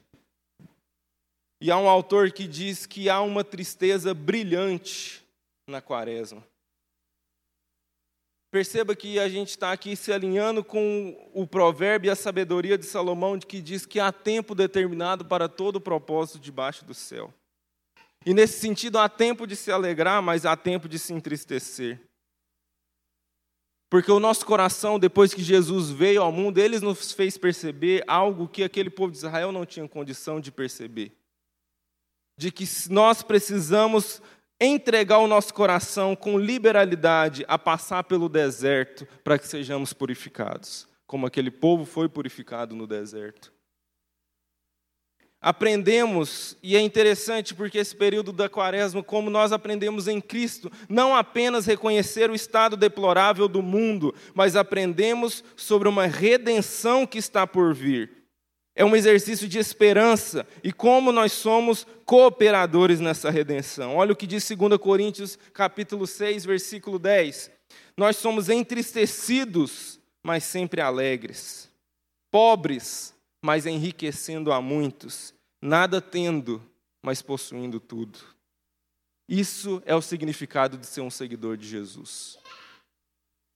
E 1.61 1.69
há 1.69 1.77
um 1.77 1.87
autor 1.87 2.31
que 2.31 2.47
diz 2.47 2.87
que 2.87 3.07
há 3.07 3.21
uma 3.21 3.43
tristeza 3.43 4.15
brilhante 4.15 5.23
na 5.69 5.79
quaresma. 5.79 6.43
Perceba 8.49 8.95
que 8.95 9.19
a 9.19 9.27
gente 9.27 9.49
está 9.49 9.71
aqui 9.71 9.95
se 9.95 10.11
alinhando 10.13 10.63
com 10.63 11.29
o 11.33 11.45
provérbio 11.45 12.07
e 12.07 12.11
a 12.11 12.15
sabedoria 12.15 12.77
de 12.77 12.85
Salomão, 12.85 13.37
de 13.37 13.45
que 13.45 13.61
diz 13.61 13.85
que 13.85 13.99
há 13.99 14.11
tempo 14.11 14.55
determinado 14.55 15.25
para 15.25 15.49
todo 15.49 15.77
o 15.77 15.81
propósito 15.81 16.39
debaixo 16.39 16.85
do 16.85 16.93
céu. 16.93 17.33
E 18.25 18.33
nesse 18.33 18.59
sentido, 18.59 18.97
há 18.99 19.09
tempo 19.09 19.45
de 19.45 19.55
se 19.55 19.71
alegrar, 19.71 20.21
mas 20.21 20.45
há 20.45 20.55
tempo 20.55 20.87
de 20.87 20.97
se 20.97 21.13
entristecer. 21.13 22.01
Porque 23.89 24.11
o 24.11 24.19
nosso 24.19 24.45
coração, 24.45 24.99
depois 24.99 25.33
que 25.33 25.41
Jesus 25.41 25.91
veio 25.91 26.21
ao 26.21 26.31
mundo, 26.31 26.57
ele 26.57 26.79
nos 26.79 27.11
fez 27.11 27.37
perceber 27.37 28.03
algo 28.07 28.47
que 28.47 28.63
aquele 28.63 28.89
povo 28.89 29.11
de 29.11 29.17
Israel 29.17 29.51
não 29.51 29.65
tinha 29.65 29.87
condição 29.87 30.41
de 30.41 30.51
perceber. 30.51 31.13
De 32.37 32.51
que 32.51 32.65
nós 32.89 33.23
precisamos 33.23 34.21
entregar 34.59 35.19
o 35.19 35.27
nosso 35.27 35.53
coração 35.53 36.15
com 36.15 36.37
liberalidade 36.37 37.45
a 37.47 37.57
passar 37.57 38.03
pelo 38.03 38.27
deserto 38.27 39.07
para 39.23 39.37
que 39.37 39.47
sejamos 39.47 39.93
purificados, 39.93 40.87
como 41.05 41.27
aquele 41.27 41.51
povo 41.51 41.85
foi 41.85 42.09
purificado 42.09 42.75
no 42.75 42.87
deserto. 42.87 43.53
Aprendemos, 45.39 46.57
e 46.63 46.75
é 46.75 46.81
interessante 46.81 47.53
porque 47.53 47.77
esse 47.77 47.95
período 47.95 48.33
da 48.33 48.49
quaresma, 48.49 49.03
como 49.03 49.29
nós 49.29 49.51
aprendemos 49.51 50.07
em 50.07 50.19
Cristo, 50.19 50.71
não 50.89 51.15
apenas 51.15 51.67
reconhecer 51.67 52.31
o 52.31 52.35
estado 52.35 52.75
deplorável 52.75 53.47
do 53.47 53.61
mundo, 53.61 54.15
mas 54.33 54.55
aprendemos 54.55 55.43
sobre 55.55 55.87
uma 55.87 56.07
redenção 56.07 57.05
que 57.05 57.19
está 57.19 57.45
por 57.45 57.73
vir 57.73 58.16
é 58.77 58.85
um 58.85 58.95
exercício 58.95 59.47
de 59.47 59.57
esperança 59.57 60.47
e 60.63 60.71
como 60.71 61.11
nós 61.11 61.31
somos 61.31 61.87
cooperadores 62.05 62.99
nessa 62.99 63.31
redenção. 63.31 63.95
Olha 63.95 64.13
o 64.13 64.15
que 64.15 64.27
diz 64.27 64.47
2 64.47 64.77
Coríntios, 64.77 65.35
capítulo 65.51 66.05
6, 66.05 66.45
versículo 66.45 66.99
10. 66.99 67.49
Nós 67.97 68.17
somos 68.17 68.49
entristecidos, 68.49 69.99
mas 70.23 70.43
sempre 70.43 70.79
alegres. 70.79 71.71
Pobres, 72.29 73.15
mas 73.43 73.65
enriquecendo 73.65 74.53
a 74.53 74.61
muitos. 74.61 75.33
Nada 75.59 75.99
tendo, 75.99 76.61
mas 77.03 77.19
possuindo 77.19 77.79
tudo. 77.79 78.19
Isso 79.27 79.81
é 79.87 79.95
o 79.95 80.03
significado 80.03 80.77
de 80.77 80.85
ser 80.85 81.01
um 81.01 81.09
seguidor 81.09 81.57
de 81.57 81.67
Jesus. 81.67 82.37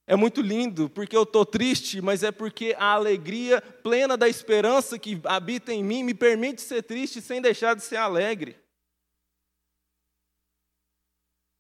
É 0.08 0.16
muito 0.16 0.42
lindo, 0.42 0.90
porque 0.90 1.16
eu 1.16 1.24
estou 1.24 1.46
triste, 1.46 2.02
mas 2.02 2.24
é 2.24 2.32
porque 2.32 2.76
a 2.78 2.94
alegria 2.94 3.62
plena 3.62 4.18
da 4.18 4.28
esperança 4.28 4.98
que 4.98 5.20
habita 5.24 5.72
em 5.72 5.84
mim 5.84 6.04
me 6.04 6.14
permite 6.14 6.62
ser 6.62 6.82
triste 6.84 7.22
sem 7.22 7.42
deixar 7.42 7.76
de 7.76 7.84
ser 7.84 7.98
alegre. 7.98 8.58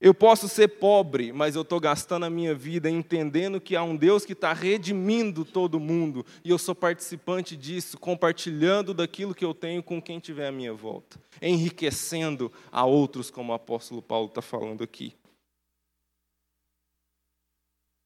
Eu 0.03 0.15
posso 0.15 0.49
ser 0.49 0.67
pobre, 0.67 1.31
mas 1.31 1.55
eu 1.55 1.61
estou 1.61 1.79
gastando 1.79 2.25
a 2.25 2.29
minha 2.29 2.55
vida 2.55 2.89
entendendo 2.89 3.61
que 3.61 3.75
há 3.75 3.83
um 3.83 3.95
Deus 3.95 4.25
que 4.25 4.33
está 4.33 4.51
redimindo 4.51 5.45
todo 5.45 5.79
mundo, 5.79 6.25
e 6.43 6.49
eu 6.49 6.57
sou 6.57 6.73
participante 6.73 7.55
disso, 7.55 7.99
compartilhando 7.99 8.95
daquilo 8.95 9.35
que 9.35 9.45
eu 9.45 9.53
tenho 9.53 9.83
com 9.83 10.01
quem 10.01 10.19
tiver 10.19 10.47
à 10.47 10.51
minha 10.51 10.73
volta, 10.73 11.19
enriquecendo 11.39 12.51
a 12.71 12.83
outros, 12.83 13.29
como 13.29 13.51
o 13.51 13.55
apóstolo 13.55 14.01
Paulo 14.01 14.25
está 14.25 14.41
falando 14.41 14.83
aqui. 14.83 15.13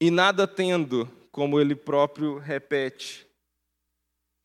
E 0.01 0.11
nada 0.11 0.47
tendo, 0.47 1.05
como 1.31 1.59
ele 1.59 1.75
próprio 1.75 2.37
repete, 2.37 3.27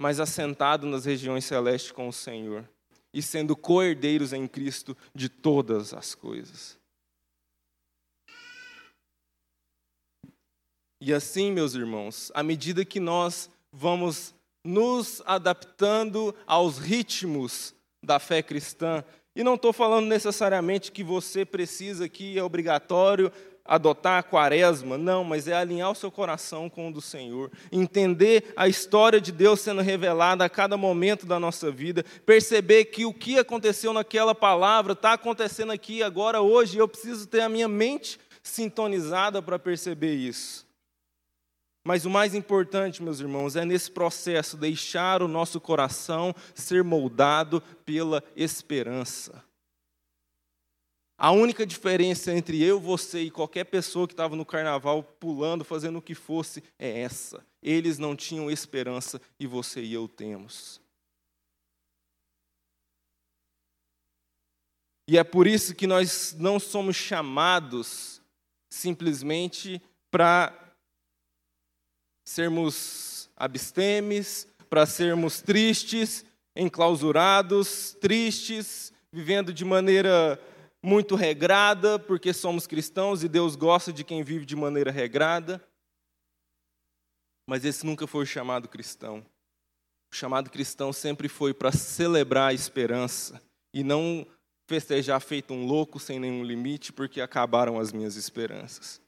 mas 0.01 0.21
assentado 0.21 0.87
nas 0.87 1.05
regiões 1.05 1.45
celestes 1.45 1.93
com 1.93 2.09
o 2.09 2.13
Senhor, 2.13 2.69
e 3.13 3.21
sendo 3.21 3.57
coerdeiros 3.57 4.33
em 4.33 4.47
Cristo 4.47 4.97
de 5.15 5.29
todas 5.29 5.93
as 5.93 6.15
coisas. 6.15 6.79
E 11.03 11.13
assim, 11.13 11.51
meus 11.51 11.75
irmãos, 11.75 12.31
à 12.35 12.43
medida 12.43 12.85
que 12.85 13.01
nós 13.01 13.51
vamos 13.73 14.35
nos 14.65 15.23
adaptando 15.25 16.35
aos 16.47 16.79
ritmos 16.79 17.75
da 18.05 18.19
fé 18.19 18.43
cristã, 18.43 19.05
E 19.35 19.45
não 19.45 19.55
estou 19.55 19.73
falando 19.73 20.07
necessariamente 20.07 20.91
que 20.91 21.05
você 21.05 21.45
precisa 21.45 22.05
aqui, 22.05 22.37
é 22.37 22.43
obrigatório 22.43 23.33
adotar 23.71 24.19
a 24.19 24.23
quaresma, 24.25 24.99
não, 24.99 25.23
mas 25.23 25.47
é 25.47 25.55
alinhar 25.55 25.93
o 25.93 25.95
seu 25.95 26.11
coração 26.11 26.69
com 26.69 26.89
o 26.89 26.93
do 26.93 27.01
Senhor, 27.01 27.53
entender 27.71 28.53
a 28.57 28.67
história 28.67 29.21
de 29.21 29.31
Deus 29.31 29.61
sendo 29.61 29.81
revelada 29.81 30.45
a 30.45 30.49
cada 30.49 30.77
momento 30.77 31.25
da 31.25 31.39
nossa 31.39 31.71
vida, 31.71 32.05
perceber 32.27 32.87
que 32.87 33.07
o 33.07 33.15
que 33.15 33.39
aconteceu 33.39 33.93
naquela 33.93 34.35
palavra 34.35 34.95
está 34.95 35.13
acontecendo 35.13 35.71
aqui 35.71 36.03
agora, 36.03 36.41
hoje, 36.41 36.79
eu 36.79 36.89
preciso 36.89 37.29
ter 37.29 37.43
a 37.43 37.49
minha 37.49 37.69
mente 37.69 38.19
sintonizada 38.43 39.41
para 39.41 39.57
perceber 39.57 40.15
isso. 40.15 40.67
Mas 41.87 42.05
o 42.05 42.11
mais 42.11 42.35
importante, 42.35 43.01
meus 43.01 43.21
irmãos, 43.21 43.55
é 43.55 43.65
nesse 43.65 43.89
processo 43.89 44.57
deixar 44.57 45.23
o 45.23 45.29
nosso 45.29 45.61
coração 45.61 46.35
ser 46.57 46.83
moldado 46.83 47.63
pela 47.85 48.21
esperança. 48.35 49.49
A 51.23 51.33
única 51.33 51.67
diferença 51.67 52.33
entre 52.33 52.63
eu, 52.63 52.81
você 52.81 53.25
e 53.25 53.31
qualquer 53.31 53.65
pessoa 53.65 54.09
que 54.09 54.15
estava 54.15 54.35
no 54.35 54.47
carnaval 54.47 55.03
pulando, 55.03 55.63
fazendo 55.67 55.99
o 55.99 56.03
que 56.03 56.15
fosse, 56.15 56.65
é 56.79 57.03
essa. 57.03 57.45
Eles 57.63 57.99
não 57.99 58.17
tinham 58.17 58.51
esperança 58.51 59.21
e 59.39 59.47
você 59.47 59.83
e 59.83 59.93
eu 59.93 60.09
temos. 60.09 60.81
E 65.07 65.19
é 65.19 65.23
por 65.23 65.47
isso 65.47 65.75
que 65.75 65.87
nós 65.87 66.35
não 66.39 66.59
somos 66.59 66.97
chamados 66.97 68.23
simplesmente 68.73 69.79
para 70.11 70.75
sermos 72.25 73.29
abstemes, 73.37 74.49
para 74.71 74.87
sermos 74.87 75.43
tristes, 75.43 76.25
enclausurados, 76.57 77.95
tristes, 78.01 78.91
vivendo 79.13 79.53
de 79.53 79.67
maneira 79.67 80.41
muito 80.83 81.15
regrada, 81.15 81.99
porque 81.99 82.33
somos 82.33 82.67
cristãos 82.67 83.23
e 83.23 83.29
Deus 83.29 83.55
gosta 83.55 83.93
de 83.93 84.03
quem 84.05 84.23
vive 84.23 84.47
de 84.47 84.57
maneira 84.57 84.91
regrada. 84.91 85.63
Mas 87.49 87.65
esse 87.65 87.85
nunca 87.85 88.07
foi 88.07 88.25
o 88.25 88.27
chamado 88.27 88.69
cristão. 88.69 89.25
O 90.13 90.17
chamado 90.17 90.51
cristão 90.51 90.93
sempre 90.93 91.29
foi 91.29 91.53
para 91.53 91.73
celebrar 91.73 92.51
a 92.51 92.55
esperança 92.55 93.41
e 93.75 93.85
não 93.85 94.27
festejar 94.69 95.21
feito 95.21 95.53
um 95.53 95.67
louco 95.67 95.99
sem 95.99 96.19
nenhum 96.19 96.45
limite, 96.45 96.93
porque 96.93 97.21
acabaram 97.21 97.79
as 97.79 97.93
minhas 97.93 98.17
esperanças. 98.17 99.01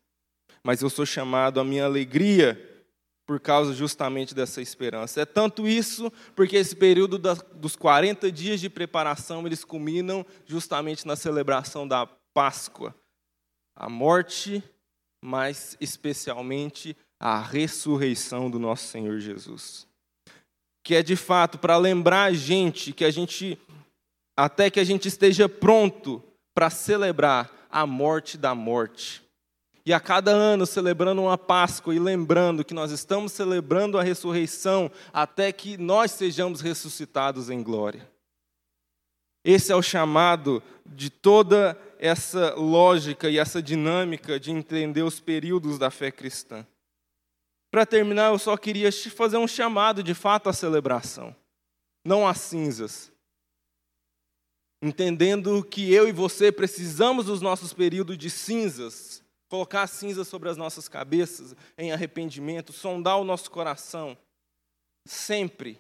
Mas 0.63 0.83
eu 0.83 0.91
sou 0.91 1.07
chamado 1.07 1.61
à 1.61 1.65
minha 1.65 1.85
alegria 1.85 2.72
por 3.33 3.41
causa 3.41 3.73
justamente 3.73 4.35
dessa 4.35 4.61
esperança. 4.61 5.23
É 5.23 5.25
tanto 5.25 5.67
isso 5.67 6.13
porque 6.37 6.55
esse 6.55 6.77
período 6.77 7.17
dos 7.17 7.75
40 7.75 8.31
dias 8.31 8.61
de 8.61 8.69
preparação, 8.69 9.47
eles 9.47 9.65
culminam 9.65 10.23
justamente 10.45 11.07
na 11.07 11.17
celebração 11.17 11.89
da 11.89 12.07
Páscoa. 12.35 12.95
A 13.75 13.89
morte, 13.89 14.63
mas 15.25 15.79
especialmente 15.81 16.95
a 17.19 17.41
ressurreição 17.41 18.51
do 18.51 18.59
nosso 18.59 18.89
Senhor 18.89 19.19
Jesus. 19.19 19.87
Que 20.85 20.97
é 20.97 21.03
de 21.03 21.17
fato 21.17 21.59
para 21.59 21.79
lembrar 21.79 22.25
a 22.25 22.33
gente 22.35 22.93
que 22.93 23.03
a 23.03 23.11
gente 23.11 23.59
até 24.37 24.69
que 24.69 24.79
a 24.79 24.85
gente 24.85 25.09
esteja 25.09 25.49
pronto 25.49 26.23
para 26.55 26.69
celebrar 26.69 27.51
a 27.71 27.87
morte 27.87 28.37
da 28.37 28.55
morte. 28.55 29.25
E 29.85 29.93
a 29.93 29.99
cada 29.99 30.31
ano 30.31 30.65
celebrando 30.65 31.23
uma 31.23 31.37
Páscoa 31.37 31.95
e 31.95 31.99
lembrando 31.99 32.65
que 32.65 32.73
nós 32.73 32.93
estamos 32.93 33.33
celebrando 33.33 33.99
a 33.99 34.03
ressurreição 34.03 34.91
até 35.13 35.51
que 35.51 35.77
nós 35.77 36.13
sejamos 36.13 36.61
ressuscitados 36.61 37.51
em 37.51 37.63
glória. 37.63 38.09
Esse 39.45 39.73
é 39.73 39.77
o 39.77 39.83
chamado 39.83 40.63
de 40.87 41.11
toda 41.11 41.77
essa 41.99 42.55
lógica 42.55 43.29
e 43.29 43.39
essa 43.39 43.61
dinâmica 43.61 44.39
de 44.39 44.53
entender 44.53 45.03
os 45.03 45.19
períodos 45.19 45.79
da 45.79 45.91
fé 45.91 46.13
cristã. 46.13 46.65
Para 47.69 47.85
terminar, 47.85 48.31
eu 48.31 48.39
só 48.39 48.57
queria 48.57 48.91
fazer 48.93 49.39
um 49.39 49.49
chamado 49.49 50.03
de 50.03 50.15
fato 50.15 50.49
à 50.49 50.53
celebração, 50.53 51.35
não 52.05 52.27
às 52.27 52.39
cinzas. 52.39 53.11
Entendendo 54.81 55.65
que 55.65 55.93
eu 55.93 56.09
e 56.09 56.13
você 56.13 56.53
precisamos 56.53 57.27
dos 57.27 57.41
nossos 57.41 57.73
períodos 57.73 58.19
de 58.19 58.31
cinzas 58.31 59.22
colocar 59.53 59.83
a 59.83 59.87
cinza 59.87 60.25
sobre 60.25 60.49
as 60.49 60.57
nossas 60.57 60.89
cabeças 60.89 61.55
em 61.77 61.93
arrependimento, 61.93 62.73
sondar 62.73 63.21
o 63.21 63.25
nosso 63.25 63.51
coração, 63.51 64.17
sempre, 65.07 65.79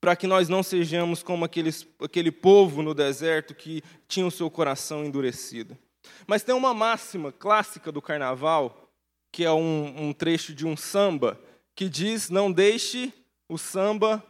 para 0.00 0.14
que 0.14 0.28
nós 0.28 0.48
não 0.48 0.62
sejamos 0.62 1.24
como 1.24 1.44
aqueles, 1.44 1.84
aquele 2.00 2.30
povo 2.30 2.82
no 2.82 2.94
deserto 2.94 3.52
que 3.52 3.82
tinha 4.06 4.24
o 4.24 4.30
seu 4.30 4.48
coração 4.48 5.04
endurecido. 5.04 5.76
Mas 6.24 6.44
tem 6.44 6.54
uma 6.54 6.72
máxima 6.72 7.32
clássica 7.32 7.90
do 7.90 8.00
carnaval, 8.00 8.88
que 9.32 9.44
é 9.44 9.50
um, 9.50 10.10
um 10.10 10.12
trecho 10.12 10.54
de 10.54 10.64
um 10.64 10.76
samba, 10.76 11.36
que 11.74 11.88
diz: 11.88 12.30
Não 12.30 12.52
deixe 12.52 13.12
o 13.48 13.58
samba 13.58 14.24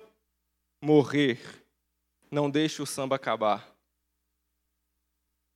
morrer, 0.83 1.39
não 2.31 2.49
deixe 2.49 2.81
o 2.81 2.87
samba 2.87 3.17
acabar. 3.17 3.71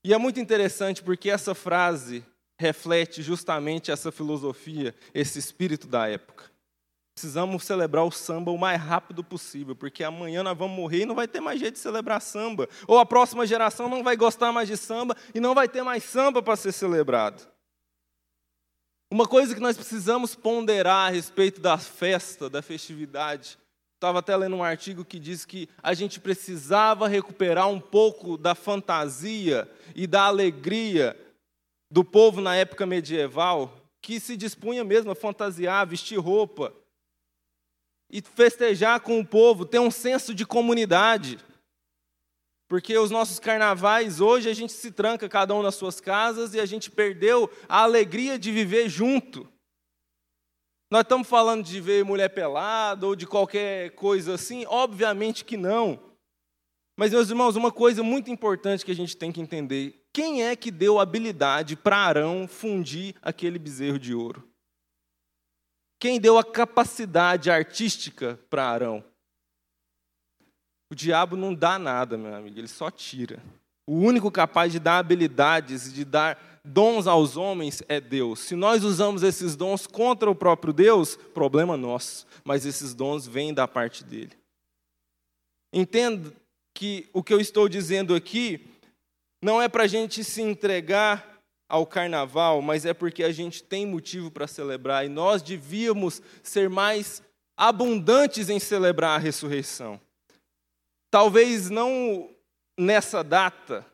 E 0.04 0.12
é 0.12 0.18
muito 0.18 0.38
interessante 0.38 1.02
porque 1.02 1.30
essa 1.30 1.54
frase 1.54 2.22
reflete 2.64 3.22
justamente 3.22 3.90
essa 3.90 4.10
filosofia, 4.10 4.94
esse 5.12 5.38
espírito 5.38 5.86
da 5.86 6.08
época. 6.08 6.50
Precisamos 7.14 7.62
celebrar 7.62 8.04
o 8.04 8.10
samba 8.10 8.50
o 8.50 8.58
mais 8.58 8.80
rápido 8.80 9.22
possível, 9.22 9.76
porque 9.76 10.02
amanhã 10.02 10.42
nós 10.42 10.56
vamos 10.56 10.76
morrer 10.76 11.02
e 11.02 11.06
não 11.06 11.14
vai 11.14 11.28
ter 11.28 11.40
mais 11.40 11.60
jeito 11.60 11.74
de 11.74 11.80
celebrar 11.80 12.20
samba. 12.22 12.66
Ou 12.88 12.98
a 12.98 13.04
próxima 13.04 13.46
geração 13.46 13.88
não 13.88 14.02
vai 14.02 14.16
gostar 14.16 14.50
mais 14.50 14.66
de 14.66 14.76
samba 14.78 15.14
e 15.34 15.38
não 15.38 15.54
vai 15.54 15.68
ter 15.68 15.82
mais 15.82 16.02
samba 16.04 16.42
para 16.42 16.56
ser 16.56 16.72
celebrado. 16.72 17.46
Uma 19.10 19.28
coisa 19.28 19.54
que 19.54 19.60
nós 19.60 19.76
precisamos 19.76 20.34
ponderar 20.34 21.08
a 21.08 21.10
respeito 21.10 21.60
da 21.60 21.76
festa, 21.76 22.48
da 22.48 22.62
festividade. 22.62 23.58
Estava 23.94 24.18
até 24.18 24.34
lendo 24.36 24.56
um 24.56 24.64
artigo 24.64 25.04
que 25.04 25.18
diz 25.18 25.44
que 25.44 25.68
a 25.82 25.94
gente 25.94 26.18
precisava 26.18 27.06
recuperar 27.06 27.68
um 27.68 27.78
pouco 27.78 28.36
da 28.36 28.54
fantasia 28.54 29.70
e 29.94 30.06
da 30.06 30.22
alegria 30.22 31.16
do 31.94 32.04
povo 32.04 32.40
na 32.40 32.56
época 32.56 32.84
medieval, 32.84 33.72
que 34.02 34.18
se 34.18 34.36
dispunha 34.36 34.82
mesmo 34.82 35.12
a 35.12 35.14
fantasiar, 35.14 35.86
vestir 35.86 36.18
roupa 36.18 36.74
e 38.10 38.20
festejar 38.20 38.98
com 38.98 39.20
o 39.20 39.24
povo, 39.24 39.64
ter 39.64 39.78
um 39.78 39.92
senso 39.92 40.34
de 40.34 40.44
comunidade. 40.44 41.38
Porque 42.68 42.98
os 42.98 43.12
nossos 43.12 43.38
carnavais, 43.38 44.20
hoje 44.20 44.50
a 44.50 44.52
gente 44.52 44.72
se 44.72 44.90
tranca 44.90 45.28
cada 45.28 45.54
um 45.54 45.62
nas 45.62 45.76
suas 45.76 46.00
casas 46.00 46.52
e 46.52 46.58
a 46.58 46.66
gente 46.66 46.90
perdeu 46.90 47.48
a 47.68 47.84
alegria 47.84 48.40
de 48.40 48.50
viver 48.50 48.88
junto. 48.88 49.48
Nós 50.90 51.02
estamos 51.02 51.28
falando 51.28 51.62
de 51.62 51.80
ver 51.80 52.04
mulher 52.04 52.30
pelada 52.30 53.06
ou 53.06 53.14
de 53.14 53.24
qualquer 53.24 53.92
coisa 53.92 54.34
assim? 54.34 54.66
Obviamente 54.66 55.44
que 55.44 55.56
não. 55.56 56.02
Mas, 56.96 57.12
meus 57.12 57.30
irmãos, 57.30 57.54
uma 57.54 57.70
coisa 57.70 58.02
muito 58.02 58.32
importante 58.32 58.84
que 58.84 58.90
a 58.90 58.96
gente 58.96 59.16
tem 59.16 59.30
que 59.30 59.40
entender: 59.40 60.03
quem 60.14 60.44
é 60.44 60.54
que 60.54 60.70
deu 60.70 61.00
habilidade 61.00 61.74
para 61.74 61.96
Arão 61.96 62.46
fundir 62.46 63.16
aquele 63.20 63.58
bezerro 63.58 63.98
de 63.98 64.14
ouro? 64.14 64.48
Quem 65.98 66.20
deu 66.20 66.38
a 66.38 66.44
capacidade 66.44 67.50
artística 67.50 68.38
para 68.48 68.64
Arão? 68.64 69.04
O 70.88 70.94
diabo 70.94 71.36
não 71.36 71.52
dá 71.52 71.80
nada, 71.80 72.16
meu 72.16 72.32
amigo, 72.32 72.56
ele 72.56 72.68
só 72.68 72.92
tira. 72.92 73.42
O 73.88 73.96
único 73.96 74.30
capaz 74.30 74.70
de 74.70 74.78
dar 74.78 74.98
habilidades, 74.98 75.92
de 75.92 76.04
dar 76.04 76.60
dons 76.64 77.08
aos 77.08 77.36
homens 77.36 77.82
é 77.88 78.00
Deus. 78.00 78.38
Se 78.38 78.54
nós 78.54 78.84
usamos 78.84 79.24
esses 79.24 79.56
dons 79.56 79.84
contra 79.84 80.30
o 80.30 80.34
próprio 80.34 80.72
Deus, 80.72 81.16
problema 81.16 81.76
nosso, 81.76 82.24
mas 82.44 82.64
esses 82.64 82.94
dons 82.94 83.26
vêm 83.26 83.52
da 83.52 83.66
parte 83.66 84.04
dele. 84.04 84.38
Entenda 85.72 86.32
que 86.72 87.08
o 87.12 87.20
que 87.20 87.34
eu 87.34 87.40
estou 87.40 87.68
dizendo 87.68 88.14
aqui 88.14 88.73
não 89.44 89.60
é 89.60 89.68
para 89.68 89.82
a 89.82 89.86
gente 89.86 90.24
se 90.24 90.40
entregar 90.40 91.38
ao 91.68 91.86
carnaval, 91.86 92.62
mas 92.62 92.86
é 92.86 92.94
porque 92.94 93.22
a 93.22 93.30
gente 93.30 93.62
tem 93.62 93.84
motivo 93.84 94.30
para 94.30 94.46
celebrar 94.46 95.04
e 95.04 95.10
nós 95.10 95.42
devíamos 95.42 96.22
ser 96.42 96.70
mais 96.70 97.22
abundantes 97.54 98.48
em 98.48 98.58
celebrar 98.58 99.16
a 99.16 99.22
ressurreição. 99.22 100.00
Talvez 101.10 101.68
não 101.68 102.34
nessa 102.78 103.22
data, 103.22 103.84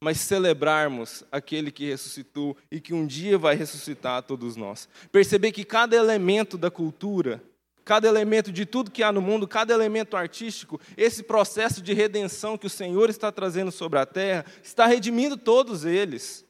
mas 0.00 0.20
celebrarmos 0.20 1.24
aquele 1.32 1.72
que 1.72 1.90
ressuscitou 1.90 2.56
e 2.70 2.80
que 2.80 2.94
um 2.94 3.04
dia 3.04 3.36
vai 3.36 3.56
ressuscitar 3.56 4.18
a 4.18 4.22
todos 4.22 4.54
nós. 4.54 4.88
Perceber 5.10 5.50
que 5.50 5.64
cada 5.64 5.96
elemento 5.96 6.56
da 6.56 6.70
cultura 6.70 7.42
cada 7.84 8.08
elemento 8.08 8.50
de 8.50 8.64
tudo 8.64 8.90
que 8.90 9.02
há 9.02 9.12
no 9.12 9.20
mundo, 9.20 9.46
cada 9.46 9.74
elemento 9.74 10.16
artístico, 10.16 10.80
esse 10.96 11.22
processo 11.22 11.82
de 11.82 11.92
redenção 11.92 12.56
que 12.56 12.66
o 12.66 12.70
Senhor 12.70 13.10
está 13.10 13.30
trazendo 13.30 13.70
sobre 13.70 13.98
a 13.98 14.06
terra, 14.06 14.44
está 14.62 14.86
redimindo 14.86 15.36
todos 15.36 15.84
eles. 15.84 16.44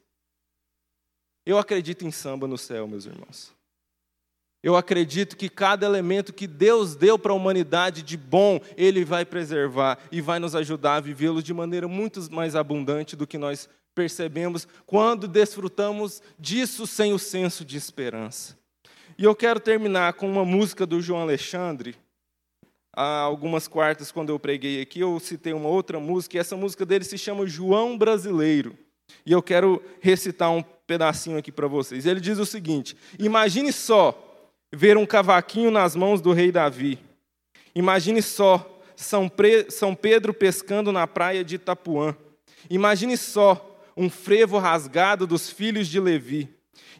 Eu 1.45 1.57
acredito 1.57 2.05
em 2.05 2.11
samba 2.11 2.47
no 2.47 2.57
céu, 2.57 2.87
meus 2.87 3.05
irmãos. 3.05 3.53
Eu 4.63 4.75
acredito 4.75 5.37
que 5.37 5.47
cada 5.47 5.85
elemento 5.85 6.33
que 6.33 6.47
Deus 6.47 6.95
deu 6.95 7.19
para 7.19 7.31
a 7.31 7.35
humanidade 7.35 8.01
de 8.01 8.17
bom, 8.17 8.59
Ele 8.75 9.05
vai 9.05 9.23
preservar 9.23 9.99
e 10.11 10.21
vai 10.21 10.39
nos 10.39 10.55
ajudar 10.55 10.95
a 10.95 10.99
vivê-lo 11.01 11.43
de 11.43 11.53
maneira 11.53 11.87
muito 11.87 12.31
mais 12.31 12.55
abundante 12.55 13.15
do 13.15 13.27
que 13.27 13.37
nós 13.37 13.69
percebemos 13.93 14.67
quando 14.85 15.27
desfrutamos 15.27 16.21
disso 16.39 16.87
sem 16.87 17.13
o 17.13 17.19
senso 17.19 17.63
de 17.63 17.77
esperança. 17.77 18.57
E 19.17 19.23
eu 19.23 19.33
quero 19.33 19.61
terminar 19.61 20.13
com 20.13 20.29
uma 20.29 20.43
música 20.43 20.85
do 20.85 21.01
João 21.01 21.21
Alexandre. 21.21 21.95
Há 22.93 23.19
algumas 23.19 23.65
quartas, 23.65 24.11
quando 24.11 24.29
eu 24.29 24.37
preguei 24.37 24.81
aqui, 24.81 24.99
eu 24.99 25.17
citei 25.21 25.53
uma 25.53 25.69
outra 25.69 26.01
música, 26.01 26.35
e 26.35 26.39
essa 26.39 26.57
música 26.57 26.85
dele 26.85 27.05
se 27.05 27.17
chama 27.17 27.47
João 27.47 27.97
Brasileiro. 27.97 28.77
E 29.25 29.31
eu 29.31 29.41
quero 29.41 29.81
recitar 30.01 30.51
um 30.51 30.61
pedacinho 30.61 31.37
aqui 31.37 31.49
para 31.49 31.67
vocês. 31.67 32.05
Ele 32.05 32.19
diz 32.19 32.37
o 32.39 32.45
seguinte: 32.45 32.97
Imagine 33.17 33.71
só 33.71 34.51
ver 34.73 34.97
um 34.97 35.05
cavaquinho 35.05 35.71
nas 35.71 35.95
mãos 35.95 36.19
do 36.19 36.33
rei 36.33 36.51
Davi. 36.51 36.99
Imagine 37.73 38.21
só 38.21 38.81
São, 38.97 39.31
São 39.69 39.95
Pedro 39.95 40.33
pescando 40.33 40.91
na 40.91 41.07
praia 41.07 41.43
de 41.43 41.55
Itapuã. 41.55 42.15
Imagine 42.69 43.15
só 43.15 43.79
um 43.95 44.09
frevo 44.09 44.57
rasgado 44.57 45.25
dos 45.25 45.49
filhos 45.49 45.87
de 45.87 46.01
Levi. 46.01 46.49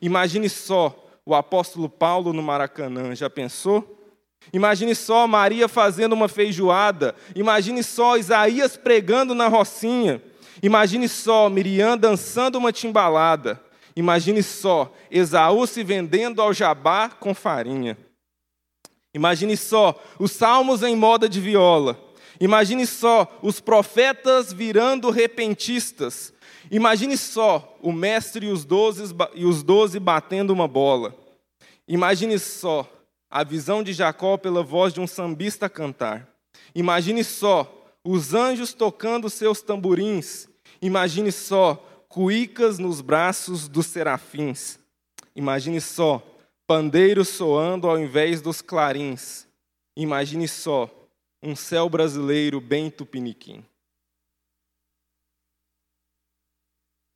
Imagine 0.01 0.47
só 0.47 1.04
o 1.25 1.33
apóstolo 1.33 1.89
Paulo 1.89 2.31
no 2.31 2.43
Maracanã. 2.43 3.15
Já 3.15 3.29
pensou? 3.29 3.95
Imagine 4.53 4.93
só 4.93 5.25
Maria 5.27 5.67
fazendo 5.67 6.13
uma 6.13 6.27
feijoada. 6.27 7.15
Imagine 7.35 7.81
só 7.81 8.15
Isaías 8.15 8.77
pregando 8.77 9.33
na 9.33 9.47
rocinha. 9.47 10.21
Imagine 10.61 11.09
só 11.09 11.49
Miriam 11.49 11.97
dançando 11.97 12.57
uma 12.57 12.71
timbalada. 12.71 13.59
Imagine 13.95 14.43
só 14.43 14.93
Esaú 15.09 15.65
se 15.65 15.83
vendendo 15.83 16.41
ao 16.41 16.53
jabá 16.53 17.09
com 17.09 17.33
farinha. 17.33 17.97
Imagine 19.13 19.55
só 19.55 19.95
os 20.19 20.31
salmos 20.31 20.83
em 20.83 20.95
moda 20.95 21.27
de 21.27 21.39
viola. 21.39 21.97
Imagine 22.39 22.85
só 22.85 23.39
os 23.41 23.61
profetas 23.61 24.51
virando 24.51 25.09
repentistas. 25.09 26.33
Imagine 26.71 27.17
só 27.17 27.77
o 27.81 27.91
mestre 27.91 28.47
e 28.47 28.49
os 28.49 28.65
doze, 28.65 29.13
e 29.33 29.45
os 29.45 29.63
doze 29.63 29.99
batendo 29.99 30.51
uma 30.51 30.67
bola. 30.67 31.15
Imagine 31.87 32.39
só 32.39 32.89
a 33.29 33.43
visão 33.43 33.83
de 33.83 33.93
Jacó 33.93 34.37
pela 34.37 34.63
voz 34.63 34.93
de 34.93 34.99
um 34.99 35.07
sambista 35.07 35.69
cantar. 35.69 36.27
Imagine 36.73 37.23
só 37.23 37.71
os 38.03 38.33
anjos 38.33 38.73
tocando 38.73 39.29
seus 39.29 39.61
tamborins. 39.61 40.47
Imagine 40.81 41.31
só 41.31 41.75
cuícas 42.07 42.79
nos 42.79 43.01
braços 43.01 43.67
dos 43.67 43.87
serafins. 43.87 44.79
Imagine 45.35 45.81
só, 45.81 46.25
pandeiros 46.65 47.29
soando 47.29 47.87
ao 47.87 47.99
invés 47.99 48.41
dos 48.41 48.61
clarins. 48.61 49.47
Imagine 49.97 50.47
só, 50.47 50.89
um 51.43 51.55
céu 51.55 51.89
brasileiro 51.89 52.61
bem 52.61 52.89
tupiniquim. 52.89 53.63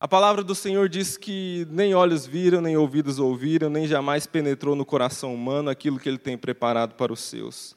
A 0.02 0.08
palavra 0.08 0.42
do 0.42 0.56
Senhor 0.56 0.88
diz 0.88 1.18
que 1.18 1.68
nem 1.70 1.94
olhos 1.94 2.26
viram, 2.26 2.62
nem 2.62 2.78
ouvidos 2.78 3.20
ouviram, 3.20 3.70
nem 3.70 3.86
jamais 3.86 4.26
penetrou 4.26 4.74
no 4.74 4.86
coração 4.86 5.36
humano 5.36 5.70
aquilo 5.70 6.00
que 6.00 6.08
ele 6.08 6.18
tem 6.18 6.38
preparado 6.38 6.96
para 6.96 7.12
os 7.12 7.20
seus. 7.20 7.76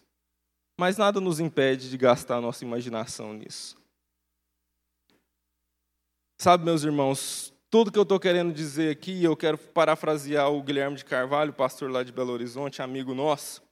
Mas 0.78 0.96
nada 0.96 1.20
nos 1.20 1.40
impede 1.40 1.90
de 1.90 1.96
gastar 1.96 2.40
nossa 2.40 2.64
imaginação 2.64 3.34
nisso. 3.34 3.76
Sabe, 6.40 6.64
meus 6.64 6.84
irmãos, 6.84 7.52
tudo 7.68 7.90
que 7.90 7.98
eu 7.98 8.02
estou 8.04 8.20
querendo 8.20 8.52
dizer 8.52 8.90
aqui, 8.92 9.24
eu 9.24 9.36
quero 9.36 9.56
parafrasear 9.56 10.50
o 10.50 10.62
Guilherme 10.62 10.96
de 10.96 11.04
Carvalho, 11.04 11.52
pastor 11.52 11.90
lá 11.90 12.02
de 12.02 12.12
Belo 12.12 12.32
Horizonte, 12.32 12.82
amigo 12.82 13.14
nosso, 13.14 13.62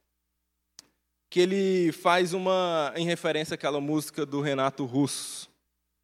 que 1.29 1.39
ele 1.39 1.91
faz 1.91 2.33
uma 2.33 2.91
em 2.97 3.05
referência 3.05 3.55
àquela 3.55 3.79
música 3.79 4.25
do 4.25 4.41
Renato 4.41 4.83
Russo, 4.85 5.50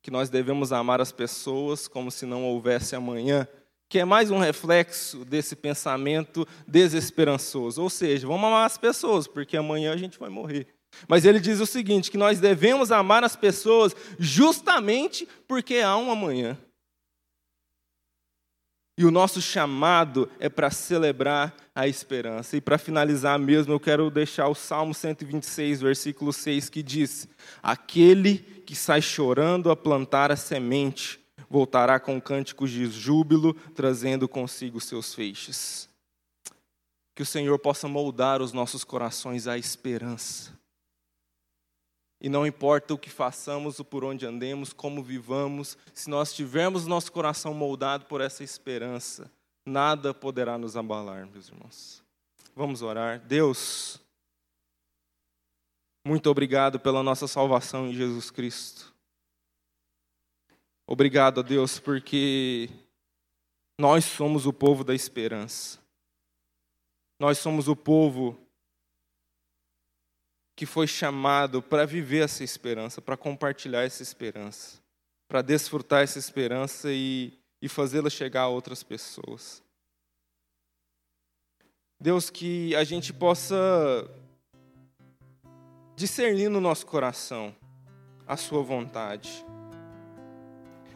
que 0.01 0.11
nós 0.11 0.29
devemos 0.29 0.71
amar 0.71 1.01
as 1.01 1.11
pessoas 1.11 1.87
como 1.87 2.11
se 2.11 2.25
não 2.25 2.45
houvesse 2.45 2.95
amanhã, 2.95 3.47
que 3.89 3.99
é 3.99 4.05
mais 4.05 4.31
um 4.31 4.37
reflexo 4.37 5.23
desse 5.23 5.55
pensamento 5.55 6.47
desesperançoso. 6.67 7.81
Ou 7.81 7.89
seja, 7.89 8.27
vamos 8.27 8.45
amar 8.45 8.65
as 8.65 8.77
pessoas, 8.77 9.27
porque 9.27 9.57
amanhã 9.57 9.93
a 9.93 9.97
gente 9.97 10.19
vai 10.19 10.29
morrer. 10.29 10.67
Mas 11.07 11.25
ele 11.25 11.39
diz 11.39 11.59
o 11.59 11.65
seguinte: 11.65 12.11
que 12.11 12.17
nós 12.17 12.39
devemos 12.39 12.91
amar 12.91 13.23
as 13.23 13.35
pessoas 13.35 13.95
justamente 14.17 15.27
porque 15.47 15.77
há 15.77 15.95
um 15.97 16.11
amanhã. 16.11 16.57
E 18.97 19.05
o 19.05 19.11
nosso 19.11 19.39
chamado 19.39 20.27
é 20.39 20.49
para 20.49 20.71
celebrar 20.71 21.55
a 21.75 21.87
esperança. 21.87 22.57
E 22.57 22.61
para 22.61 22.79
finalizar 22.79 23.37
mesmo, 23.37 23.71
eu 23.71 23.79
quero 23.79 24.09
deixar 24.09 24.47
o 24.47 24.55
Salmo 24.55 24.91
126, 24.91 25.81
versículo 25.81 26.33
6, 26.33 26.67
que 26.67 26.81
diz: 26.81 27.27
Aquele 27.61 28.39
que 28.65 28.75
sai 28.75 29.01
chorando 29.01 29.69
a 29.69 29.75
plantar 29.75 30.31
a 30.31 30.35
semente, 30.35 31.19
voltará 31.47 31.99
com 31.99 32.19
cânticos 32.19 32.71
de 32.71 32.89
júbilo, 32.89 33.53
trazendo 33.75 34.27
consigo 34.27 34.81
seus 34.81 35.13
feixes. 35.13 35.87
Que 37.13 37.21
o 37.21 37.25
Senhor 37.25 37.59
possa 37.59 37.87
moldar 37.87 38.41
os 38.41 38.51
nossos 38.51 38.83
corações 38.83 39.47
à 39.47 39.59
esperança 39.59 40.56
e 42.19 42.29
não 42.29 42.47
importa 42.47 42.93
o 42.93 42.97
que 42.97 43.09
façamos, 43.09 43.79
ou 43.79 43.85
por 43.85 44.03
onde 44.03 44.25
andemos, 44.25 44.73
como 44.73 45.03
vivamos, 45.03 45.77
se 45.93 46.09
nós 46.09 46.33
tivermos 46.33 46.87
nosso 46.87 47.11
coração 47.11 47.53
moldado 47.53 48.05
por 48.05 48.21
essa 48.21 48.43
esperança, 48.43 49.31
nada 49.65 50.13
poderá 50.13 50.57
nos 50.57 50.75
abalar, 50.75 51.27
meus 51.27 51.49
irmãos. 51.49 52.03
Vamos 52.55 52.81
orar. 52.81 53.19
Deus, 53.19 54.01
muito 56.05 56.29
obrigado 56.29 56.79
pela 56.79 57.03
nossa 57.03 57.27
salvação 57.27 57.87
em 57.87 57.93
Jesus 57.93 58.31
Cristo. 58.31 58.93
Obrigado 60.87 61.41
a 61.41 61.43
Deus 61.43 61.79
porque 61.79 62.69
nós 63.77 64.05
somos 64.05 64.47
o 64.47 64.53
povo 64.53 64.83
da 64.83 64.95
esperança. 64.95 65.77
Nós 67.19 67.37
somos 67.37 67.67
o 67.67 67.75
povo 67.75 68.39
que 70.57 70.65
foi 70.65 70.87
chamado 70.87 71.61
para 71.61 71.85
viver 71.85 72.23
essa 72.23 72.43
esperança, 72.43 72.99
para 72.99 73.15
compartilhar 73.15 73.83
essa 73.83 74.01
esperança, 74.01 74.79
para 75.27 75.43
desfrutar 75.43 76.01
essa 76.01 76.17
esperança 76.17 76.91
e, 76.91 77.31
e 77.61 77.69
fazê-la 77.69 78.09
chegar 78.09 78.41
a 78.41 78.47
outras 78.47 78.81
pessoas. 78.81 79.61
Deus, 82.01 82.31
que 82.31 82.75
a 82.75 82.83
gente 82.83 83.13
possa 83.13 83.55
discernir 85.95 86.49
no 86.49 86.59
nosso 86.59 86.87
coração 86.87 87.55
a 88.25 88.35
Sua 88.35 88.63
vontade. 88.63 89.45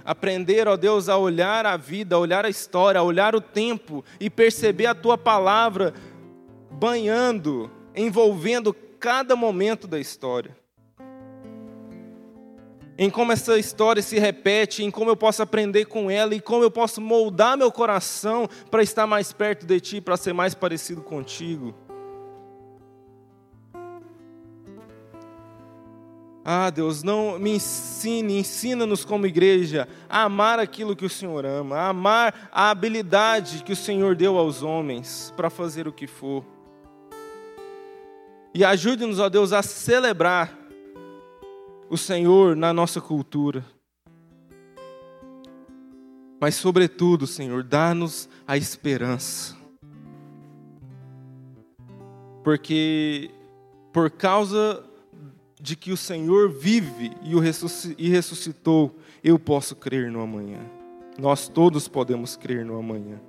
Aprender, 0.03 0.67
ó 0.67 0.75
Deus, 0.75 1.07
a 1.07 1.17
olhar 1.17 1.67
a 1.67 1.77
vida, 1.77 2.15
a 2.15 2.19
olhar 2.19 2.45
a 2.45 2.49
história, 2.49 2.97
a 2.97 3.03
olhar 3.03 3.35
o 3.35 3.41
tempo 3.41 4.03
e 4.19 4.27
perceber 4.27 4.87
a 4.87 4.95
Tua 4.95 5.19
palavra 5.19 5.93
banhando, 6.71 7.69
envolvendo 7.95 8.75
cada 9.01 9.35
momento 9.35 9.87
da 9.87 9.99
história. 9.99 10.55
Em 12.95 13.09
como 13.09 13.31
essa 13.31 13.57
história 13.57 13.99
se 13.99 14.19
repete, 14.19 14.83
em 14.83 14.91
como 14.91 15.09
eu 15.09 15.17
posso 15.17 15.41
aprender 15.41 15.85
com 15.85 16.09
ela 16.11 16.35
e 16.35 16.39
como 16.39 16.63
eu 16.63 16.69
posso 16.69 17.01
moldar 17.01 17.57
meu 17.57 17.71
coração 17.71 18.47
para 18.69 18.83
estar 18.83 19.07
mais 19.07 19.33
perto 19.33 19.65
de 19.65 19.79
Ti, 19.79 19.99
para 19.99 20.15
ser 20.15 20.33
mais 20.33 20.53
parecido 20.53 21.01
contigo. 21.01 21.73
Ah, 26.45 26.69
Deus, 26.69 27.01
não 27.01 27.39
me 27.39 27.55
ensine, 27.55 28.37
ensina-nos 28.37 29.03
como 29.03 29.25
igreja 29.25 29.87
a 30.07 30.23
amar 30.23 30.59
aquilo 30.59 30.95
que 30.95 31.05
o 31.05 31.09
Senhor 31.09 31.43
ama, 31.43 31.77
a 31.77 31.89
amar 31.89 32.49
a 32.51 32.69
habilidade 32.69 33.63
que 33.63 33.73
o 33.73 33.75
Senhor 33.75 34.15
deu 34.15 34.37
aos 34.37 34.61
homens 34.61 35.33
para 35.35 35.49
fazer 35.49 35.87
o 35.87 35.93
que 35.93 36.05
for. 36.05 36.60
E 38.53 38.65
ajude-nos, 38.65 39.19
ó 39.19 39.29
Deus, 39.29 39.53
a 39.53 39.61
celebrar 39.63 40.57
o 41.89 41.97
Senhor 41.97 42.55
na 42.55 42.73
nossa 42.73 42.99
cultura. 42.99 43.65
Mas, 46.39 46.55
sobretudo, 46.55 47.25
Senhor, 47.25 47.63
dá-nos 47.63 48.27
a 48.45 48.57
esperança. 48.57 49.55
Porque, 52.43 53.31
por 53.93 54.09
causa 54.09 54.83
de 55.61 55.75
que 55.75 55.91
o 55.91 55.97
Senhor 55.97 56.49
vive 56.49 57.11
e 57.97 58.09
ressuscitou, 58.09 58.97
eu 59.23 59.37
posso 59.37 59.75
crer 59.75 60.11
no 60.11 60.19
amanhã. 60.19 60.59
Nós 61.17 61.47
todos 61.47 61.87
podemos 61.87 62.35
crer 62.35 62.65
no 62.65 62.77
amanhã 62.77 63.21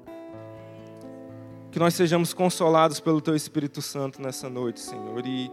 que 1.73 1.79
nós 1.79 1.95
sejamos 1.95 2.35
consolados 2.35 3.01
pelo 3.01 3.23
Teu 3.23 3.35
Espírito 3.35 3.81
Santo 3.81 4.21
nessa 4.21 4.49
noite, 4.51 4.79
Senhor, 4.79 5.27
e 5.27 5.51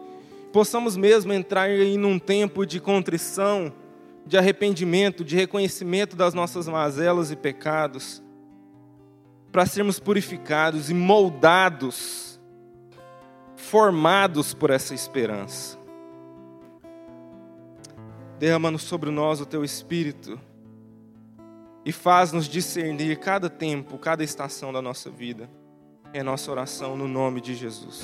possamos 0.51 0.97
mesmo 0.97 1.31
entrar 1.31 1.69
em 1.69 2.03
um 2.03 2.19
tempo 2.19 2.65
de 2.65 2.81
contrição, 2.81 3.71
de 4.25 4.37
arrependimento, 4.37 5.23
de 5.23 5.37
reconhecimento 5.37 6.17
das 6.17 6.33
nossas 6.33 6.67
mazelas 6.67 7.31
e 7.31 7.37
pecados, 7.37 8.21
para 9.49 9.65
sermos 9.65 9.97
purificados 9.97 10.89
e 10.89 10.93
moldados 10.93 12.37
formados 13.55 14.53
por 14.53 14.71
essa 14.71 14.93
esperança. 14.93 15.79
Derramando 18.37 18.77
sobre 18.77 19.09
nós 19.09 19.39
o 19.39 19.45
teu 19.45 19.63
espírito 19.63 20.37
e 21.85 21.93
faz-nos 21.93 22.45
discernir 22.47 23.17
cada 23.19 23.49
tempo, 23.49 23.97
cada 23.97 24.23
estação 24.23 24.73
da 24.73 24.81
nossa 24.81 25.09
vida. 25.09 25.49
É 26.11 26.23
nossa 26.23 26.49
oração 26.49 26.97
no 26.97 27.07
nome 27.07 27.39
de 27.39 27.53
Jesus. 27.53 28.03